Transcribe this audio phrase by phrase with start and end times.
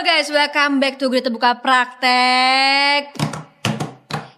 [0.00, 3.12] guys, welcome back to Gurita Buka Praktek.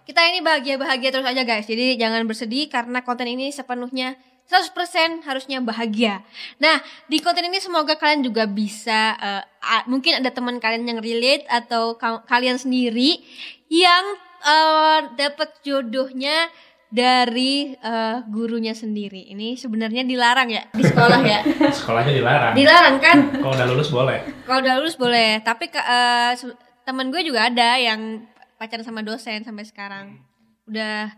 [0.03, 1.63] Kita ini bahagia-bahagia terus aja guys.
[1.63, 4.19] Jadi jangan bersedih karena konten ini sepenuhnya
[4.51, 6.19] 100% harusnya bahagia.
[6.59, 9.15] Nah, di konten ini semoga kalian juga bisa
[9.63, 13.23] a- mungkin ada teman kalian yang relate atau ka- kalian sendiri
[13.71, 14.03] yang
[14.43, 16.51] eh, dapat jodohnya
[16.93, 19.33] dari eh, gurunya sendiri.
[19.33, 21.41] Ini sebenarnya dilarang ya di sekolah ya.
[21.81, 22.53] Sekolahnya dilarang.
[22.53, 23.17] Dilarang kan?
[23.33, 24.17] Kalau udah lulus boleh.
[24.45, 26.53] Kalau udah lulus boleh, tapi ke, eh, se-
[26.85, 28.21] temen gue juga ada yang
[28.55, 30.21] pacaran sama dosen sampai sekarang.
[30.69, 31.09] Udah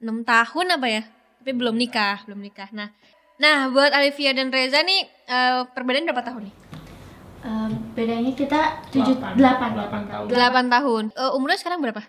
[0.00, 1.02] enam tahun apa ya?
[1.44, 2.72] Tapi belum nikah, belum nikah.
[2.72, 2.88] Nah,
[3.36, 6.54] nah buat Alivia dan Reza nih eh, perbedaan berapa tahun nih?
[7.40, 9.36] Eh, bedanya kita tujuh Delapan.
[9.36, 10.26] delapan Delapan tahun.
[10.32, 11.04] Delapan tahun.
[11.12, 12.00] Eh, umurnya sekarang berapa?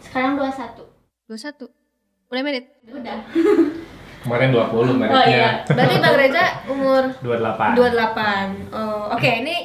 [0.00, 0.88] Sekarang dua satu.
[1.28, 1.84] 21
[2.26, 2.64] Udah merit?
[2.86, 3.18] Udah.
[4.26, 4.94] Kemarin 20 Oh iya.
[4.98, 5.48] meritnya.
[5.70, 7.78] Berarti Bang Reza umur 28.
[7.78, 9.56] 28 Oh, oke ini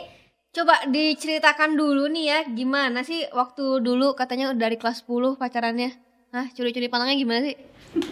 [0.52, 5.90] coba diceritakan dulu nih ya Gimana sih waktu dulu katanya udah dari kelas 10 pacarannya
[6.32, 7.58] Hah, curi-curi pandangnya gimana sih?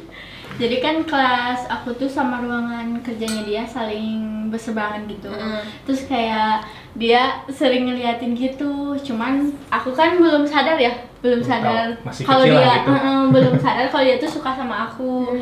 [0.60, 5.32] Jadi kan kelas aku tuh sama ruangan kerjanya dia saling berseberangan gitu.
[5.32, 5.64] Mm.
[5.88, 8.96] Terus kayak dia sering ngeliatin gitu.
[8.98, 11.88] Cuman aku kan belum sadar ya, belum Belum sadar
[12.24, 12.90] kalau dia gitu.
[12.90, 15.36] Mm-mm, belum sadar kalau dia tuh suka sama aku.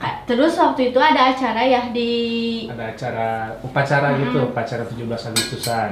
[0.00, 2.12] Ka- Terus waktu itu ada acara ya di
[2.66, 3.28] Ada acara
[3.60, 5.90] upacara gitu, upacara 17 Agustusan.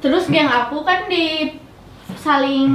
[0.00, 1.52] Terus geng aku kan di
[2.12, 2.68] saling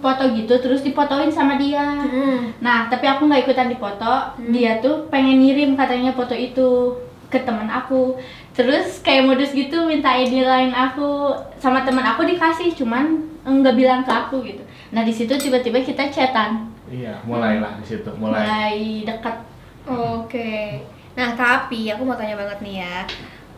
[0.00, 1.96] foto gitu terus dipotoin sama dia.
[1.98, 2.54] Hmm.
[2.60, 4.32] Nah, tapi aku nggak ikutan dipoto.
[4.48, 6.96] Dia tuh pengen ngirim katanya foto itu
[7.28, 8.16] ke teman aku.
[8.52, 14.00] Terus kayak modus gitu minta ID lain aku sama teman aku dikasih, cuman nggak bilang
[14.02, 14.60] ke aku gitu.
[14.90, 18.40] Nah, di situ tiba-tiba kita chatan, Iya, mulailah di situ, mulai.
[18.40, 19.36] mulai dekat.
[19.84, 20.80] Oke.
[21.12, 23.04] Nah, tapi aku mau tanya banget nih ya.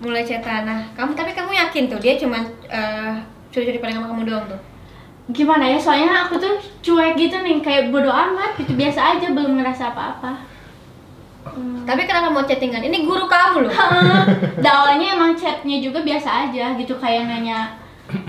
[0.03, 0.67] Mulai cetan.
[0.67, 3.13] Nah, kamu tapi kamu yakin tuh dia cuma eh,
[3.55, 4.61] curi-curi pandang sama kamu doang tuh?
[5.31, 5.79] Gimana ya?
[5.79, 10.35] Soalnya aku tuh cuek gitu nih, kayak bodo amat gitu biasa aja, belum ngerasa apa-apa.
[11.83, 12.83] Tapi kenapa mau chattingan?
[12.83, 13.73] Ini guru kamu loh.
[14.63, 17.75] Dan awalnya emang chatnya juga biasa aja gitu kayak nanya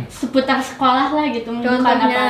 [0.08, 1.90] seputar sekolah lah gitu bukan apa.
[1.92, 2.26] Contohnya.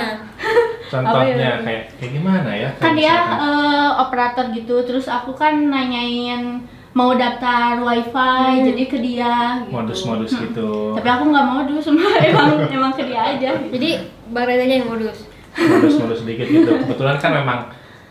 [0.87, 1.51] Contohnya Oh, iya.
[1.61, 2.69] kayak kayak gimana ya?
[2.75, 9.63] kan dia eh, operator gitu terus aku kan nanyain mau daftar wifi jadi ke dia
[9.63, 9.71] gitu.
[9.71, 10.43] modus-modus Hmm.
[10.45, 10.71] gitu.
[10.91, 11.83] tapi aku nggak modus
[12.27, 13.71] emang emang ke dia aja gitu.
[13.71, 13.89] Jadi
[14.27, 15.17] Bang Rezanya yang modus.
[15.53, 16.71] Modus-modus sedikit gitu.
[16.77, 17.59] Kebetulan kan memang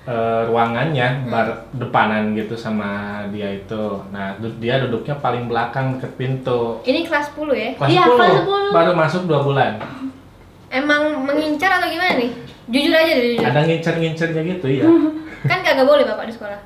[0.02, 2.88] eh, ruangannya bar depanan gitu sama
[3.28, 3.84] dia itu.
[4.08, 6.80] Nah, du- dia duduknya paling belakang ke pintu.
[6.82, 7.70] Ini kelas 10 ya?
[7.76, 8.70] Kelas Iya, 10, kelas 10.
[8.70, 9.72] baru masuk dua bulan.
[10.68, 12.30] Emang mengincar atau gimana nih?
[12.66, 13.44] Jujur aja deh, jujur.
[13.44, 14.86] Ada ngincer-ngincernya gitu ya.
[15.50, 16.60] Kan kagak boleh Bapak di sekolah.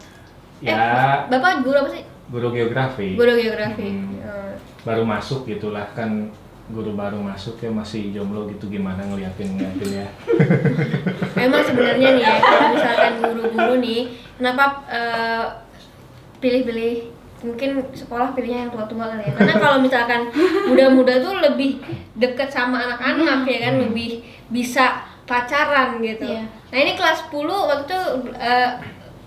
[0.61, 0.79] Ya,
[1.27, 2.03] Bapak guru apa sih?
[2.25, 3.15] guru geografi.
[3.15, 3.89] Guru geografi.
[3.91, 4.17] Hmm.
[4.19, 6.29] Eh, Baru masuk gitulah kan
[6.65, 10.09] guru baru masuk ya masih jomblo gitu gimana ngeliatin ngeliatin ya.
[11.45, 14.03] Emang sebenarnya nih ya, kalau misalkan guru-guru nih,
[14.41, 15.45] kenapa eh,
[16.41, 17.13] pilih-pilih
[17.45, 20.33] mungkin sekolah pilihnya yang tua-tua kali ya karena kalau misalkan
[20.65, 21.77] muda-muda tuh lebih
[22.17, 26.49] deket sama anak-anak ya kan lebih bisa pacaran gitu Iya.
[26.73, 28.01] nah ini kelas 10 waktu itu
[28.41, 28.71] eh,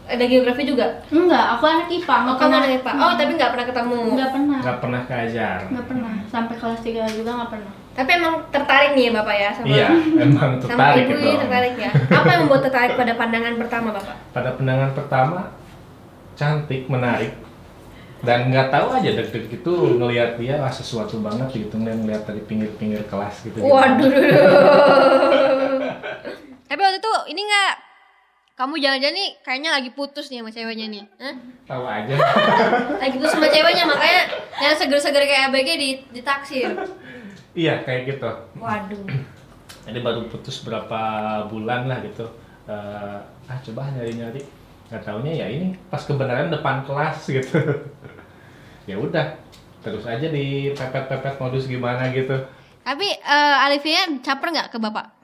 [0.07, 0.87] ada geografi juga?
[1.11, 3.99] Enggak aku anak IPA oh kamu anak IPA oh tapi nggak pernah ketemu?
[4.15, 4.59] Nggak pernah.
[4.63, 5.59] Nggak pernah keajar.
[5.67, 6.13] nggak pernah.
[6.31, 7.73] Sampai kelas 3 juga nggak pernah.
[7.97, 9.87] Tapi emang tertarik nih ya bapak ya sama Iya,
[10.21, 11.25] emang sama tertarik ibu gitu.
[11.25, 11.89] ini tertarik ya.
[12.13, 14.15] Apa yang membuat tertarik pada pandangan pertama bapak?
[14.37, 15.39] Pada pandangan pertama
[16.37, 17.33] cantik, menarik.
[18.21, 23.05] Dan nggak tahu aja deg-deg itu ngelihat dia ah, sesuatu banget gitu ngeliat dari pinggir-pinggir
[23.09, 23.61] kelas gitu.
[23.65, 24.09] Waduh.
[26.69, 27.73] Tapi waktu itu ini nggak
[28.57, 31.03] kamu jangan-jangan nih kayaknya lagi putus nih sama ceweknya nih.
[31.21, 31.35] Hah?
[31.69, 32.15] Tahu aja.
[33.05, 34.21] Lagi putus sama ceweknya makanya
[34.57, 36.73] yang seger-seger kayak ABG di ditaksir.
[37.61, 38.25] iya kayak gitu.
[38.57, 39.05] Waduh.
[39.85, 41.01] Jadi baru putus berapa
[41.53, 42.25] bulan lah gitu.
[42.65, 44.41] Eh, ah coba nyari-nyari.
[44.89, 47.61] Nggak taunya ya ini pas kebenaran depan kelas gitu.
[48.89, 49.37] ya udah
[49.85, 52.33] terus aja di pepet-pepet modus gimana gitu.
[52.81, 55.16] Tapi eh, Alivia caper nggak ke bapak?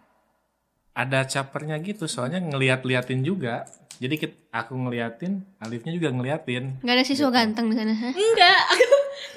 [0.94, 3.66] Ada capernya gitu soalnya ngeliat-liatin juga.
[3.98, 6.78] Jadi kit- aku ngeliatin, Alifnya juga ngeliatin.
[6.80, 7.94] Nggak ada siswa ganteng di sana.
[7.94, 8.12] Hah?
[8.12, 8.86] enggak aku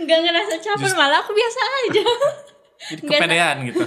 [0.01, 2.05] enggak ngerasa caper Just- malah aku biasa aja
[2.87, 3.85] Jadi Nggak kepedean gitu.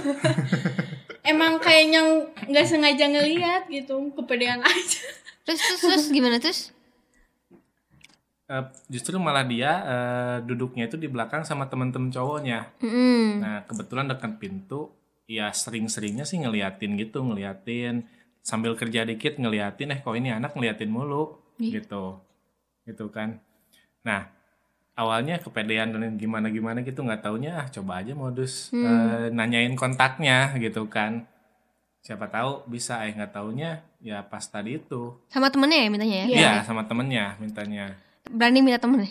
[1.30, 2.00] emang kayaknya
[2.42, 5.02] nggak sengaja ngelihat gitu kepedean aja
[5.42, 6.70] Terus terus terus gimana terus?
[8.46, 12.66] Eh, justru malah dia eh, duduknya itu di belakang sama temen-temen cowoknya.
[12.80, 13.38] Mm-mm.
[13.38, 14.90] Nah kebetulan dekat pintu,
[15.30, 18.02] ya sering-seringnya sih ngeliatin gitu, ngeliatin
[18.42, 21.78] sambil kerja dikit ngeliatin, eh kok ini anak ngeliatin mulu, Ih.
[21.78, 22.18] gitu,
[22.82, 23.38] gitu kan.
[24.02, 24.26] Nah
[24.98, 28.84] awalnya kepedean dan gimana gimana gitu nggak taunya ah coba aja modus Hmm.
[28.84, 31.24] eh, nanyain kontaknya gitu kan
[32.00, 36.26] siapa tahu bisa eh nggak taunya ya pas tadi itu Sama temennya ya mintanya ya?
[36.26, 36.36] Iya.
[36.36, 37.96] Iya sama temennya mintanya
[38.28, 39.08] Berani minta temennya?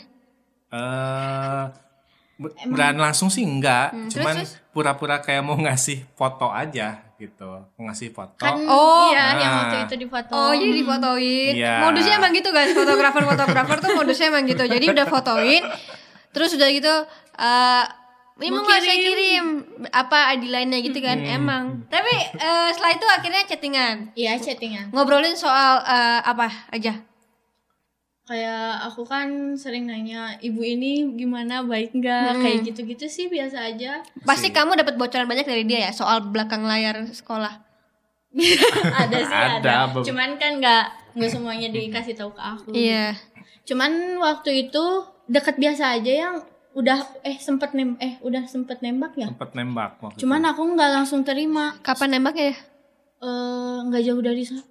[0.69, 1.63] eh
[2.39, 3.91] berani langsung sih enggak.
[3.91, 4.35] Hmm, terus, cuman
[4.71, 7.67] pura-pura kayak mau ngasih foto aja gitu.
[7.75, 8.39] Mau ngasih foto.
[8.39, 9.11] Kan Oh.
[9.11, 9.59] iya yang Nah.
[9.67, 11.51] waktu itu di foto Oh jadi difotoin.
[11.53, 11.75] Iya.
[11.83, 14.63] Modusnya emang gitu guys Fotografer-fotografer tuh modusnya emang gitu.
[14.63, 15.63] Jadi udah fotoin
[16.31, 16.93] Terus udah gitu
[17.35, 17.85] eh
[18.39, 19.67] ini mau saya kirim.
[19.91, 21.19] apa ID lainnya gitu kan?
[21.19, 21.35] Hmm.
[21.43, 21.63] emang.
[21.91, 23.95] Tapi eh, setelah itu akhirnya chattingan.
[24.15, 24.95] Iya chattingan.
[24.95, 27.03] Ngobrolin soal eh, apa aja
[28.29, 31.65] kayak aku kan sering nanya ibu ini gimana?
[31.65, 32.37] Baik nggak?
[32.37, 32.41] Hmm.
[32.45, 34.05] kayak gitu-gitu sih biasa aja.
[34.21, 37.65] Pasti kamu dapat bocoran banyak dari dia ya soal belakang layar sekolah.
[39.01, 40.85] Ada sih Ada, ada, cuman kan nggak
[41.17, 42.69] nggak semuanya dikasih tahu ke aku.
[42.77, 43.17] Iya.
[43.65, 44.85] Cuman waktu itu
[45.25, 46.35] deket biasa aja yang
[46.77, 49.25] udah eh sempet nem eh udah sempet nembak ya?
[49.33, 50.49] Sempet nembak waktu cuman itu.
[50.53, 51.73] aku nggak langsung terima.
[51.81, 52.57] Kapan nembaknya ya?
[53.25, 54.61] Eh nggak jauh dari sana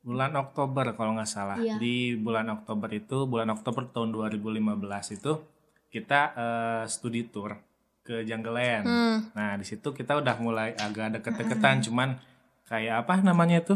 [0.00, 1.58] bulan Oktober kalau nggak salah.
[1.60, 1.76] Iya.
[1.76, 5.32] di bulan Oktober itu bulan Oktober tahun 2015 itu
[5.92, 7.58] kita eh, studi tour
[8.00, 9.18] ke Janggelan hmm.
[9.36, 12.16] nah di situ kita udah mulai agak deket-deketan cuman
[12.70, 13.74] kayak apa namanya itu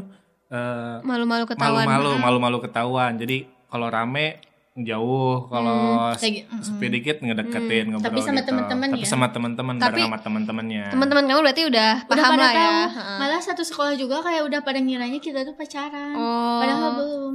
[0.54, 1.84] eh, malu-malu ketahuan.
[1.84, 3.12] malu-malu malu-malu ketahuan.
[3.18, 4.38] Jadi kalau rame
[4.76, 8.48] jauh kalau Hmm, kayak sepi dikit ngedeketin ngobrol Tapi sama gitu.
[8.50, 9.06] temen-temen tapi ya?
[9.06, 12.58] sama temen-temen Tapi- bareng sama temen-temennya teman-teman kamu berarti udah udah paham pada lah ya
[12.58, 12.82] tahu
[13.16, 17.32] malah satu sekolah juga kayak udah pada ngiranya kita tuh pacaran oh padahal belum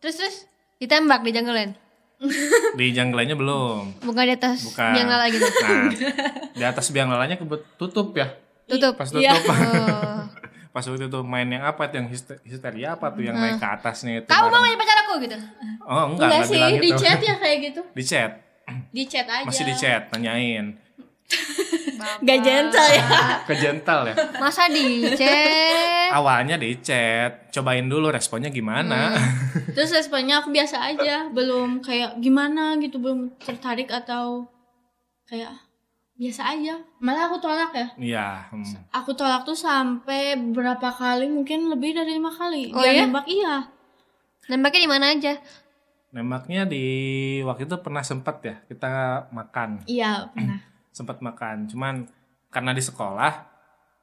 [0.00, 0.36] terus terus
[0.80, 1.76] ditembak di janggelan
[2.78, 4.92] di janggelannya belum bukan di atas Bukan.
[4.94, 5.92] biang lala gitu Nah,
[6.50, 8.32] di atas biang lalanya kebet tutup ya.
[8.64, 9.20] tutup Pas tutup.
[9.20, 9.36] Iya.
[9.36, 10.16] oh.
[10.70, 13.66] Pas waktu itu main yang apa tuh yang hister- histeria apa tuh yang naik ke
[13.68, 14.26] atasnya itu.
[14.26, 14.64] kamu mau bareng.
[14.64, 15.36] jadi pacar aku gitu
[15.82, 17.00] Oh, enggak, enggak sih bilang di gitu.
[17.00, 18.30] chat ya kayak gitu Di chat.
[18.88, 20.66] di chat aja Masih di chat, tanyain.
[22.20, 23.04] gak gentle ya
[23.44, 24.14] Ke gentle ya.
[24.36, 29.14] masa di chat Awalnya di chat, cobain dulu responnya gimana.
[29.74, 34.46] terus responnya aku biasa aja belum kayak gimana gitu belum tertarik atau
[35.24, 35.54] kayak
[36.20, 38.28] biasa aja malah aku tolak ya Iya.
[38.52, 38.92] hmm.
[38.92, 43.02] aku tolak tuh sampai berapa kali mungkin lebih dari lima kali Oh Dia iya?
[43.02, 43.64] nembak iya
[44.46, 45.34] nembaknya di mana aja
[46.10, 46.84] Nembaknya di
[47.40, 48.90] waktu itu pernah sempat ya kita
[49.30, 50.58] makan, iya pernah
[50.90, 51.70] sempat makan.
[51.70, 52.02] Cuman
[52.50, 53.46] karena di sekolah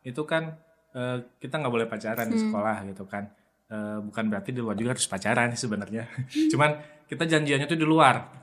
[0.01, 0.55] itu kan
[0.95, 2.47] eh, kita nggak boleh pacaran di Hmm.
[2.47, 3.27] sekolah gitu kan.
[3.67, 6.07] Eh, bukan berarti di luar juga harus pacaran sih sebenarnya.
[6.55, 8.36] Cuman kita janjiannya tuh di luar.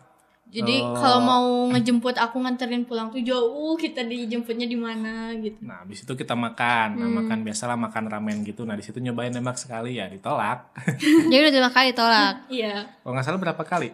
[0.55, 0.95] Jadi Oh.
[0.95, 6.01] kalau mau ngejemput aku nganterin pulang tuh jauh kita dijemputnya di mana gitu Nah, habis
[6.01, 6.95] itu kita makan.
[6.95, 7.17] Nah, Hmm.
[7.19, 8.62] makan biasalah makan ramen gitu.
[8.62, 10.71] Nah, di situ nyobain nembak sekali ya ditolak.
[11.27, 13.91] jadi udah lima kali tolak iya Kalau nggak salah berapa kali?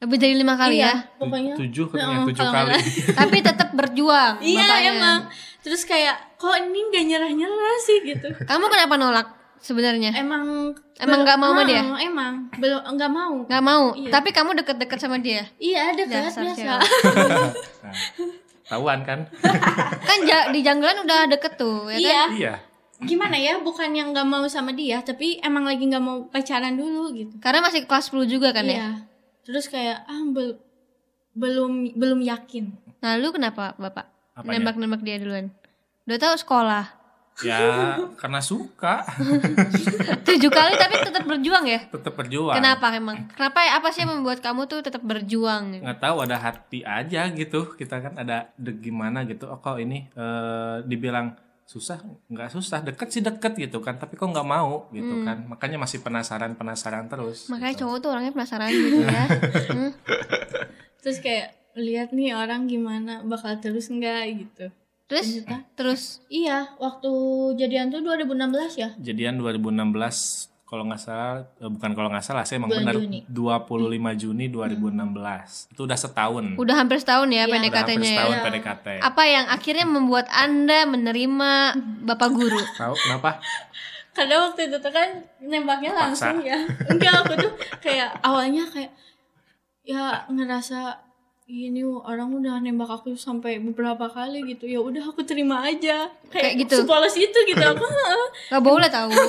[0.00, 2.72] lebih dari lima kali iya ya pokoknya Tujuh katanya tujuh kali.
[3.20, 4.90] tapi tetap berjuang iya bapaknya.
[4.90, 5.18] emang
[5.60, 9.28] terus kayak kok ini nggak nyerah nyerah sih gitu kamu kenapa nolak
[9.60, 10.10] sebenarnya.
[10.12, 11.80] Emang Emang nggak mau sama dia?
[12.02, 12.34] Emang.
[12.56, 13.34] Belum nggak mau.
[13.44, 13.84] Nggak mau?
[13.94, 14.10] Iya.
[14.10, 15.48] tapi kamu deket-deket sama dia?
[15.56, 16.64] Iya dekat Dasar biasa.
[16.66, 16.80] Nah,
[18.70, 19.20] tahuan kan?
[20.00, 22.00] kan ja- di janggalan udah deket tuh ya kan?
[22.00, 22.24] Iya.
[22.32, 22.54] Iya.
[23.00, 27.08] gimana ya bukan yang nggak mau sama dia tapi emang lagi nggak mau pacaran dulu
[27.10, 27.32] gitu.
[27.40, 28.76] Karena masih kelas 10 juga kan ya?
[28.76, 28.88] Iya.
[29.40, 30.60] Terus kayak ah bel-
[31.32, 32.76] belum belum yakin.
[33.00, 34.04] Nah lu kenapa bapak?
[34.40, 35.48] Nembak-nembak dia duluan.
[36.04, 36.99] Udah tahu sekolah
[37.40, 39.00] Ya, karena suka.
[40.28, 42.52] tujuh kali tapi tetap berjuang ya Tetap berjuang.
[42.52, 45.82] kenapa emang kenapa apa sih yang membuat kamu tuh tetap berjuang gitu?
[45.82, 50.04] nggak tahu ada hati aja gitu kita kan ada de gimana gitu oh kok ini
[50.10, 51.32] eh, dibilang
[51.64, 51.96] susah
[52.26, 55.98] nggak susah deket sih deket gitu kan tapi kok nggak mau gitu kan makanya masih
[55.98, 57.56] penasaran penasaran terus Hmm.
[57.56, 57.82] makanya gitu.
[57.86, 59.24] cowok tuh orangnya penasaran gitu ya
[59.70, 59.90] Hmm.
[60.98, 64.66] terus kayak lihat nih orang gimana bakal terus nggak gitu
[65.10, 65.26] terus?
[65.36, 66.02] Ternyata, terus?
[66.26, 67.10] Iya waktu
[67.58, 68.88] jadian tuh 2016 ya?
[68.96, 73.26] Jadian 2016 kalau nggak salah eh, bukan kalau nggak salah saya emang benar Juni.
[73.26, 76.44] 25 Juni 2016 itu udah setahun.
[76.54, 77.44] Udah hampir setahun ya Iya.
[77.44, 78.14] Udah hampir PDKT-nya ya?
[78.14, 78.44] setahun Iya.
[78.46, 81.50] PDKT apa yang akhirnya membuat anda menerima
[82.06, 82.60] bapak guru?
[82.78, 83.42] Tahu kenapa?
[84.10, 86.02] Karena waktu itu tuh kan nembaknya Paksa.
[86.30, 86.58] langsung ya.
[86.90, 87.52] Enggak aku tuh
[87.82, 88.94] kayak awalnya kayak
[89.82, 91.09] ya ngerasa
[91.50, 94.70] ini orang udah nembak aku sampai beberapa kali gitu.
[94.70, 96.06] Ya udah aku terima aja.
[96.30, 96.86] Kayak gitu?
[96.86, 97.58] sepolos itu gitu.
[97.60, 98.24] Aku heeh.
[98.54, 99.10] Gak boleh tahu.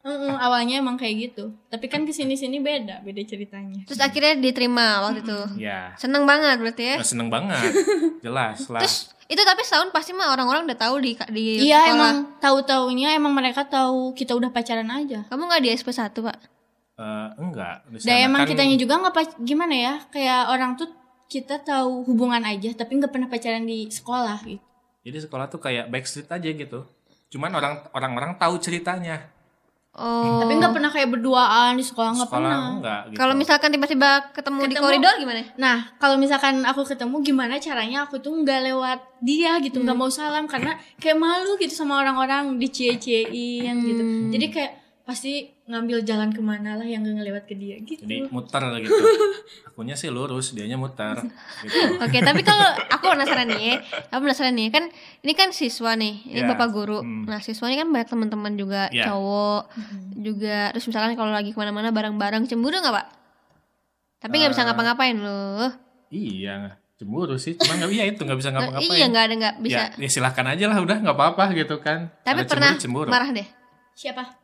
[0.00, 1.52] Heeh, awalnya emang kayak gitu.
[1.68, 3.84] Tapi kan ke sini sini beda beda ceritanya.
[3.84, 5.40] Terus akhirnya diterima waktu itu.
[5.60, 5.92] Ya.
[6.00, 6.96] Seneng banget berarti ya?
[6.96, 7.68] Nah, seneng banget.
[8.24, 8.80] Jelas lah.
[8.80, 11.92] Terus itu tapi setahun pasti mah orang-orang udah tahu di di iya sekolah.
[11.92, 15.28] emang tahu taunya emang mereka tahu kita udah pacaran aja.
[15.28, 16.59] Kamu nggak di SP 1 pak
[17.00, 17.88] Eh, enggak.
[17.88, 20.92] Di Dan emang kan- kitanya juga nggak pac- gimana ya kayak orang tuh
[21.26, 24.60] kita tahu hubungan aja tapi nggak pernah pacaran di sekolah gitu.
[25.00, 26.84] Jadi sekolah tuh kayak backstreet aja gitu.
[27.28, 29.32] Cuman orang orang-orang tahu ceritanya.
[29.90, 30.38] Oh.
[30.38, 32.62] Tapi nggak pernah kayak berduaan di sekolah nggak sekolah pernah.
[32.74, 33.16] enggak gitu.
[33.16, 34.84] Kalau misalkan tiba-tiba ketemu, di Ketemu.
[34.84, 35.40] koridor gimana?
[35.56, 40.04] Nah kalau misalkan aku ketemu gimana caranya aku tuh nggak lewat dia gitu nggak Hmm.
[40.04, 44.02] mau salam karena kayak malu gitu sama orang-orang dicie-ciein gitu.
[44.02, 44.28] Hmm.
[44.28, 44.72] Jadi kayak
[45.10, 45.32] pasti
[45.66, 48.06] ngambil jalan ke mana lah yang gak ngelewat ke dia gitu.
[48.06, 48.94] jadi muter gitu.
[49.66, 51.18] Akunya sih lurus, dianya muter
[51.60, 51.98] gitu.
[51.98, 54.86] Oke, tapi kalau aku penasaran nih, aku penasaran nih, kan
[55.20, 56.46] ini kan siswa nih, ini Ya.
[56.46, 57.02] bapak guru.
[57.02, 57.26] Hmm.
[57.26, 59.10] Nah, siswanya kan banyak teman-teman juga Ya.
[59.10, 59.66] cowok,
[60.14, 63.06] juga terus misalkan kalau lagi ke mana-mana bareng-bareng cemburu nggak pak?
[64.20, 65.74] Tapi nggak bisa Eh, ngapa-ngapain loh.
[66.08, 67.58] Iya, cemburu sih.
[67.58, 68.94] Cuma nggak iya itu nggak bisa ngapa-ngapain.
[68.94, 69.82] iya nggak ada nggak bisa.
[69.90, 72.14] Ya, ya silahkan aja lah udah nggak apa-apa gitu kan.
[72.22, 73.10] Tapi Ada pernah cemburu, cemburu.
[73.10, 73.48] marah deh.
[73.96, 74.39] Siapa?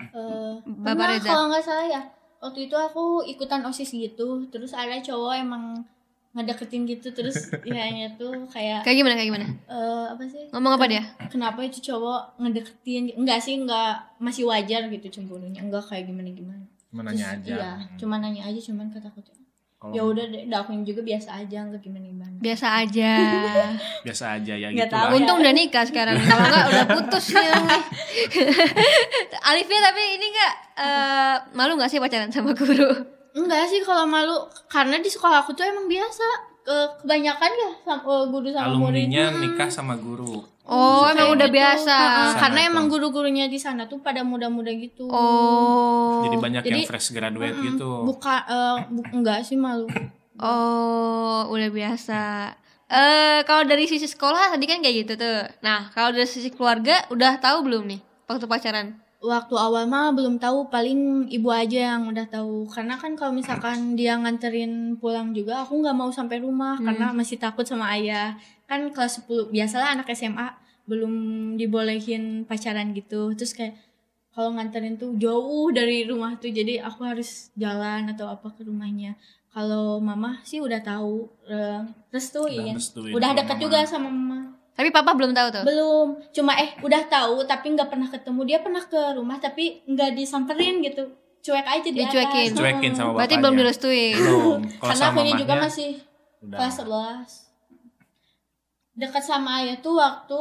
[0.00, 1.26] Eh, Bapak pernah Reza.
[1.26, 2.02] kalau nggak salah ya.
[2.38, 5.82] Waktu itu aku ikutan osis gitu, terus ada cowok emang
[6.28, 9.46] ngedeketin gitu terus ya tuh kayak Kayak gimana kayak gimana?
[9.66, 10.44] eh, apa sih?
[10.50, 11.02] Ngomong apa dia?
[11.26, 13.16] Kenapa itu cowok ngedeketin?
[13.16, 15.58] Enggak sih, enggak masih wajar gitu cemburunya.
[15.58, 16.64] Enggak kayak gimana gimana.
[16.88, 17.52] Cuma nanya aja.
[17.52, 19.34] Iya, cuma nanya aja cuman kata aku tuh.
[19.78, 22.34] Kalau Ya udah deh, udah akuin juga biasa aja, enggak gimana gimana.
[22.36, 23.12] Biasa aja.
[24.06, 25.08] biasa aja ya Nggak gitu tahu lah.
[25.08, 25.16] ya.
[25.16, 26.18] Untung udah nikah sekarang.
[26.18, 27.46] Kalau nggak udah putus nih.
[27.46, 27.82] nih.
[29.40, 32.90] Alifia tapi ini nggak eh, malu nggak sih pacaran sama guru?
[33.32, 34.34] Enggak sih kalau malu
[34.66, 36.26] karena di sekolah aku tuh emang biasa.
[36.60, 39.06] Ke- kebanyakan ya sama, eh, guru sama murid.
[39.06, 40.42] Alumninya nikah sama guru.
[40.68, 41.56] Oh, emang udah gitu.
[41.56, 41.96] biasa.
[41.96, 42.68] Sana karena tuh.
[42.68, 45.08] emang guru-gurunya di sana tuh pada muda-muda gitu.
[45.08, 46.20] Oh.
[46.22, 47.66] Jadi banyak yang Jadi- fresh graduate Mm-mm.
[47.72, 47.90] gitu.
[48.04, 49.88] Buka eh, bu- enggak sih malu.
[50.38, 52.20] Oh, udah biasa.
[52.86, 55.44] Eh, kalau dari sisi sekolah tadi kan kayak gitu tuh.
[55.60, 58.96] Nah, kalau dari sisi keluarga udah tahu belum nih waktu pacaran?
[59.18, 62.70] Waktu awal mah belum tahu, paling ibu aja yang udah tahu.
[62.70, 66.86] Karena kan kalau misalkan dia nganterin pulang juga, aku nggak mau sampai rumah Hmm.
[66.86, 68.38] karena masih takut sama ayah.
[68.64, 70.54] Kan kelas 10 biasalah anak SMA
[70.86, 71.12] belum
[71.56, 73.34] dibolehin pacaran gitu.
[73.34, 73.74] Terus kayak
[74.30, 79.18] kalau nganterin tuh jauh dari rumah tuh, jadi aku harus jalan atau apa ke rumahnya.
[79.50, 82.70] Kalau mama sih udah tahu, eh, restuin.
[82.70, 83.64] Udah restuin Udah deket mama.
[83.66, 84.54] juga sama mama.
[84.78, 85.64] Tapi papa belum tahu tuh.
[85.66, 88.40] Belum, cuma eh udah tahu tapi nggak pernah ketemu.
[88.46, 91.10] Dia pernah ke rumah tapi nggak disamperin gitu.
[91.42, 92.50] Cuek aja di Dicuekin.
[92.50, 92.54] atas.
[92.54, 93.42] Cuekin sama Berarti bapaknya.
[93.42, 94.14] belum direstuin.
[94.14, 94.58] Belum.
[94.78, 95.90] Kalau Karena sama akunya juga masih
[96.40, 96.56] udah.
[96.56, 98.94] kelas 11.
[98.94, 100.38] Dekat sama ayah tuh waktu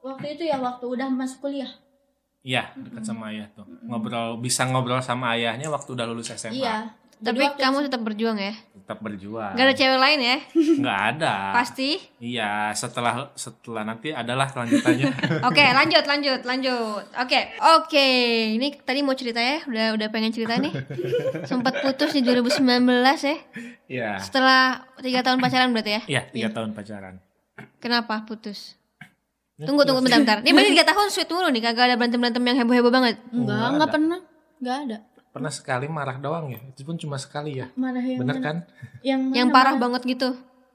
[0.00, 1.68] waktu itu ya waktu udah masuk kuliah.
[2.40, 3.64] Iya, dekat sama ayah tuh.
[3.84, 6.54] Ngobrol bisa ngobrol sama ayahnya waktu udah lulus SMA.
[6.54, 6.76] Iya.
[7.20, 8.54] Tapi kamu tetap berjuang ya.
[8.74, 9.56] Tetap berjuang.
[9.56, 10.38] Gak ada cewek lain ya?
[10.82, 11.34] Nggak ada.
[11.56, 11.96] Pasti.
[12.20, 15.08] Iya, setelah setelah nanti adalah kelanjutannya.
[15.48, 17.04] Oke, lanjut, lanjut, lanjut.
[17.16, 18.06] Oke, oke.
[18.60, 20.72] Ini tadi mau cerita ya, udah udah pengen cerita nih.
[21.50, 22.60] Sempat putus di 2019
[23.24, 23.36] ya.
[23.88, 24.10] Iya.
[24.20, 26.02] Setelah tiga tahun pacaran berarti ya?
[26.04, 27.20] Iya, tiga tahun pacaran.
[27.80, 28.76] Kenapa putus?
[29.54, 30.38] Ya, Tunggu, tunggu, bentar, bentar.
[30.42, 33.16] Ini berarti tiga tahun sweet mulu nih, kagak ada berantem berantem yang heboh heboh banget.
[33.30, 34.20] enggak, nggak enggak pernah.
[34.58, 34.98] Enggak ada.
[35.34, 36.62] Pernah sekali marah doang ya.
[36.64, 37.66] Itu pun cuma sekali ya.
[37.74, 38.46] Marah yang Bener mana?
[38.46, 38.56] kan?
[39.02, 39.82] Yang mana Yang parah marah?
[39.82, 40.28] banget gitu.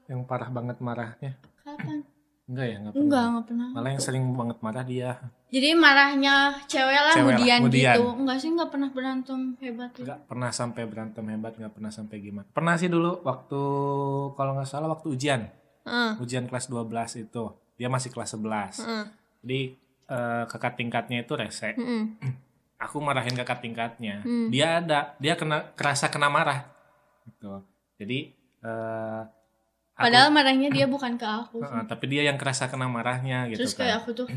[0.04, 1.32] Yang parah banget marahnya.
[1.64, 1.98] Kapan?
[2.44, 3.06] Enggak ya, enggak pernah.
[3.06, 3.68] Enggak, enggak pernah.
[3.72, 5.10] Malah yang sering banget marah dia.
[5.48, 6.34] Jadi marahnya
[6.66, 8.04] cewek lah, Cewek lah, kemudian gitu.
[8.12, 9.90] Enggak sih, enggak pernah berantem hebat.
[9.94, 10.02] gitu.
[10.04, 12.46] Enggak pernah sampai berantem hebat, enggak pernah sampai gimana.
[12.50, 13.60] Pernah sih dulu waktu
[14.34, 15.46] kalau nggak salah waktu ujian.
[15.86, 16.12] Heeh.
[16.20, 17.44] Ujian kelas 12 itu.
[17.78, 18.82] Dia masih kelas 11.
[18.82, 19.04] heeh.
[19.40, 19.60] Jadi
[20.04, 21.72] eh, kakak tingkatnya itu rese.
[21.72, 22.04] Heeh.
[22.80, 24.24] Aku marahin kakak tingkatnya.
[24.24, 24.48] Hmm.
[24.48, 26.64] Dia ada, dia kena kerasa kena marah.
[27.22, 27.60] Gitu.
[27.96, 28.18] Jadi
[28.60, 29.20] eh
[29.92, 31.60] aku- Padahal marahnya dia bukan ke aku.
[31.60, 33.84] Heeh, tapi dia yang kerasa kena marahnya gitu Terus kan.
[33.84, 34.28] kayak aku tuh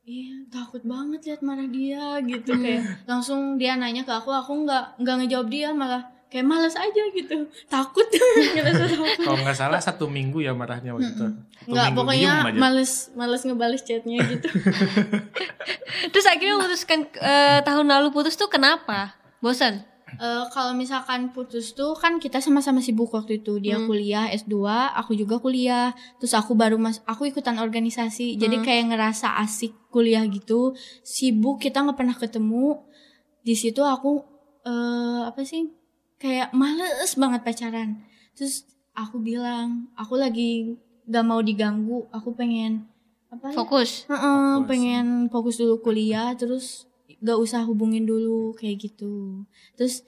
[0.00, 4.96] Iya takut banget lihat marah dia gitu kayak langsung dia nanya ke aku aku nggak
[4.96, 8.06] nggak ngejawab dia malah kayak males aja gitu takut.
[9.26, 11.26] Kalau nggak salah satu minggu ya marahnya waktu itu.
[11.66, 14.48] Nggak pokoknya males males ngebales chatnya gitu
[16.14, 19.18] Terus akhirnya memutuskan eh, tahun lalu putus tuh kenapa?
[19.40, 19.84] Bosan?
[20.10, 23.86] Eh, kalau misalkan putus tuh kan kita sama-sama sibuk waktu itu dia Hmm.
[23.86, 24.58] kuliah S2
[24.92, 28.64] aku juga kuliah terus aku baru mas aku ikutan organisasi jadi Hmm.
[28.66, 32.82] kayak ngerasa asik kuliah gitu sibuk kita nggak pernah ketemu
[33.40, 34.18] di situ aku
[34.60, 35.70] eh apa sih
[36.20, 36.84] kayak males
[37.14, 37.96] banget pacaran
[38.32, 38.62] terus
[38.92, 42.86] aku bilang aku lagi gak mau diganggu aku pengen
[43.28, 43.54] apa ya?
[43.56, 43.90] Fokus?
[44.04, 44.20] Heeh,
[44.54, 44.68] Fokus.
[44.68, 46.84] pengen fokus dulu kuliah terus
[47.18, 49.42] gak usah hubungin dulu kayak gitu
[49.74, 50.04] terus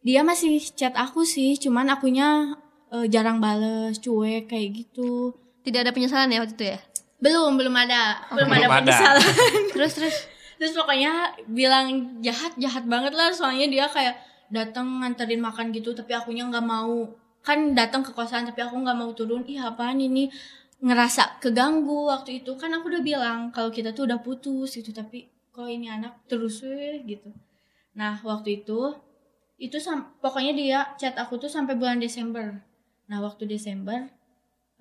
[0.00, 2.52] dia masih chat aku sih cuman akunya
[2.90, 5.32] eh, jarang bales cuek kayak gitu
[5.62, 6.78] Tidak ada penyesalan ya waktu itu ya?
[7.16, 8.76] belum belum ada belum, Belum ada ada.
[8.82, 9.32] penyesalan
[9.72, 10.16] Terus terus
[10.54, 11.12] terus pokoknya
[11.46, 11.86] bilang
[12.20, 14.12] jahat jahat banget lah soalnya dia kayak
[14.50, 17.12] datang nganterin makan gitu tapi akunya nggak mau.
[17.44, 19.44] Kan datang ke kosan tapi aku nggak mau turun.
[19.44, 20.32] Ih apaan ini?
[20.80, 22.56] Ngerasa keganggu waktu itu.
[22.56, 26.64] Kan aku udah bilang kalau kita tuh udah putus gitu tapi kok ini anak terus
[26.66, 27.30] weh gitu.
[27.94, 28.94] Nah waktu itu
[29.54, 32.58] itu sam- pokoknya dia chat aku tuh sampai bulan Desember.
[33.06, 34.10] Nah waktu Desember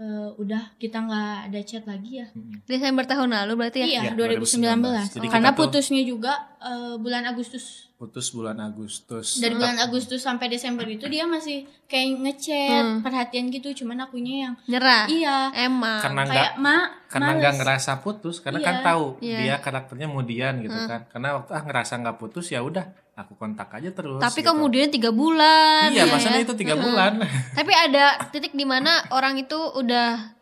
[0.03, 2.27] eh, udah kita nggak ada chat lagi ya
[2.63, 3.87] Desember tahun lalu berarti ya?
[3.87, 4.83] Iya, Iya, 2019.
[4.83, 5.15] 2019.
[5.15, 7.87] Jadi Karena putusnya juga eh, bulan Agustus.
[7.93, 12.99] putus bulan Agustus Dari bulan Agustus sampai Desember itu dia masih kayak ngechat, Hmm.
[12.99, 13.71] perhatian gitu.
[13.73, 15.07] Cuman akunya yang Nyerah.
[15.07, 16.03] iya, Emang.
[16.03, 18.65] karena nggak kayak ma, karena nggak ngerasa putus karena Iya.
[18.65, 19.37] kan tahu Iya.
[19.39, 20.89] dia karakternya mudian gitu Hmm.
[20.89, 24.49] kan karena waktu ah ngerasa nggak putus ya udah aku kontak aja terus Tapi gitu.
[24.53, 25.93] kemudian tiga bulan.
[25.93, 26.45] iya ya maksudnya ya.
[26.49, 26.83] itu tiga Heeh.
[26.83, 27.11] bulan
[27.57, 30.33] Tapi ada titik di mana orang itu udah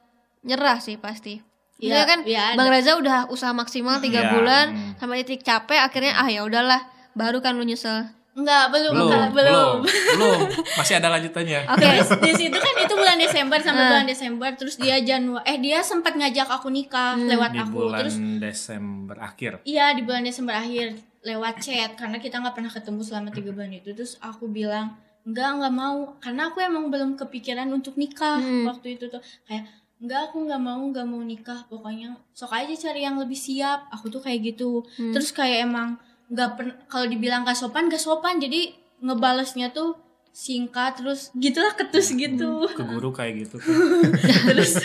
[0.47, 1.43] nyerah sih pasti.
[1.81, 2.57] Iya, kan iya, ada.
[2.61, 4.91] Bang Reza udah usaha maksimal tiga Iya, bulan hmm.
[5.01, 6.81] sampai titik capek akhirnya ah ya udahlah
[7.17, 8.05] baru kan lu nyesel.
[8.31, 9.75] Enggak, belum, belum Kak, belum
[10.15, 10.39] belum
[10.73, 11.83] masih ada lanjutannya Oke.
[11.83, 13.89] Terus di situ kan itu bulan Desember sampai Ah.
[13.91, 17.27] bulan Desember terus dia Januari eh dia sempat ngajak aku nikah Hmm.
[17.27, 22.17] lewat di aku bulan terus Desember akhir Iya di bulan Desember akhir lewat chat karena
[22.17, 26.41] kita nggak pernah ketemu selama tiga bulan itu terus aku bilang enggak nggak mau karena
[26.47, 28.63] aku emang belum kepikiran untuk nikah Hmm.
[28.65, 33.03] waktu itu tuh kayak enggak aku nggak mau nggak mau nikah pokoknya sok aja cari
[33.03, 35.11] yang lebih siap aku tuh kayak gitu Hmm.
[35.11, 35.99] terus kayak emang
[36.31, 38.39] nggak pernah kalau dibilang gak sopan gak sopan.
[38.39, 38.71] Jadi
[39.03, 39.99] ngebalesnya tuh
[40.31, 42.63] singkat terus gitulah ketus gitu.
[42.71, 43.59] ke guru kayak gitu.
[44.47, 44.79] Terus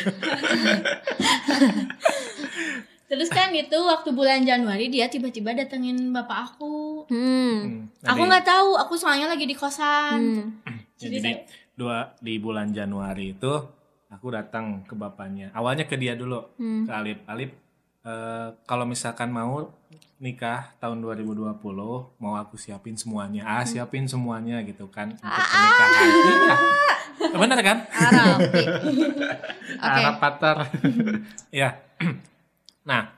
[3.06, 7.06] terus kan itu waktu bulan Januari dia tiba-tiba datengin bapak aku.
[7.06, 7.86] Hmm.
[8.02, 10.18] Hmm, aku nggak tahu aku soalnya lagi di kosan.
[10.18, 10.50] Hmm.
[11.00, 11.32] jadi jadi
[11.78, 13.52] dua di bulan Januari itu
[14.10, 15.54] aku datang ke bapaknya.
[15.54, 16.82] Awalnya ke dia dulu Hmm.
[16.82, 17.18] ke Alip.
[17.30, 17.50] Alip
[18.02, 19.70] eh, kalau misalkan mau
[20.16, 21.60] nikah tahun 2020
[22.16, 23.44] mau aku siapin semuanya.
[23.44, 26.08] Ah siapin semuanya gitu kan untuk pernikahan.
[26.24, 26.56] Iya.
[27.42, 27.78] Benar kan.
[28.40, 28.64] Oke.
[29.76, 30.72] Arab Patar
[31.52, 31.76] ya
[32.88, 33.12] nah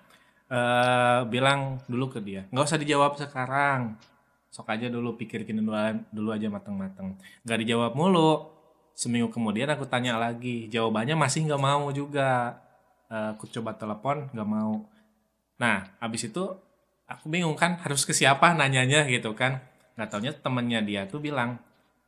[0.51, 3.95] eh, bilang dulu ke dia nggak usah dijawab sekarang.
[4.49, 5.77] Sok aja dulu pikirin dulu,
[6.09, 7.15] dulu aja mateng-mateng.
[7.47, 8.59] Nggak dijawab mulu.
[8.99, 12.59] Seminggu kemudian aku tanya lagi jawabannya masih nggak mau juga.
[13.07, 14.83] Eh, aku coba telepon nggak mau.
[15.63, 16.68] Nah abis itu
[17.09, 19.65] aku bingung kan harus ke siapa nanyanya gitu kan.
[19.97, 21.59] Nggak taunya temennya dia tuh bilang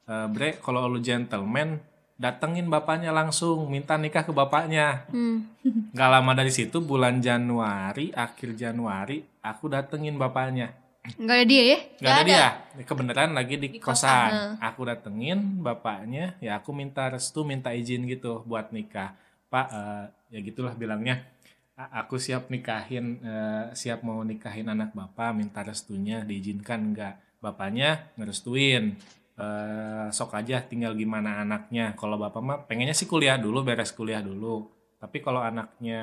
[0.05, 1.81] e, bre kalau lu gentleman
[2.21, 5.09] datengin bapaknya langsung minta nikah ke bapaknya.
[5.09, 5.49] Hmm.
[5.97, 10.77] nggak lama dari situ bulan Januari akhir Januari aku datengin bapaknya.
[11.17, 11.79] Enggak ada dia ya?
[11.97, 12.85] nggak ada Nggak dia.
[12.85, 14.61] Kebenaran lagi di, Di kosan, kosan.
[14.61, 19.17] aku datengin bapaknya ya aku minta restu minta izin gitu buat nikah.
[19.49, 21.25] Pak eh, ya gitulah bilangnya.
[21.25, 21.40] "A-
[21.89, 29.01] aku siap nikahin eh, siap mau nikahin anak bapak minta restunya diizinkan enggak bapaknya ngerestuin.
[29.41, 31.97] Eh, sok aja tinggal gimana anaknya.
[31.97, 34.69] Kalau bapak mah pengennya sih kuliah dulu beres kuliah dulu.
[35.01, 36.03] Tapi kalau anaknya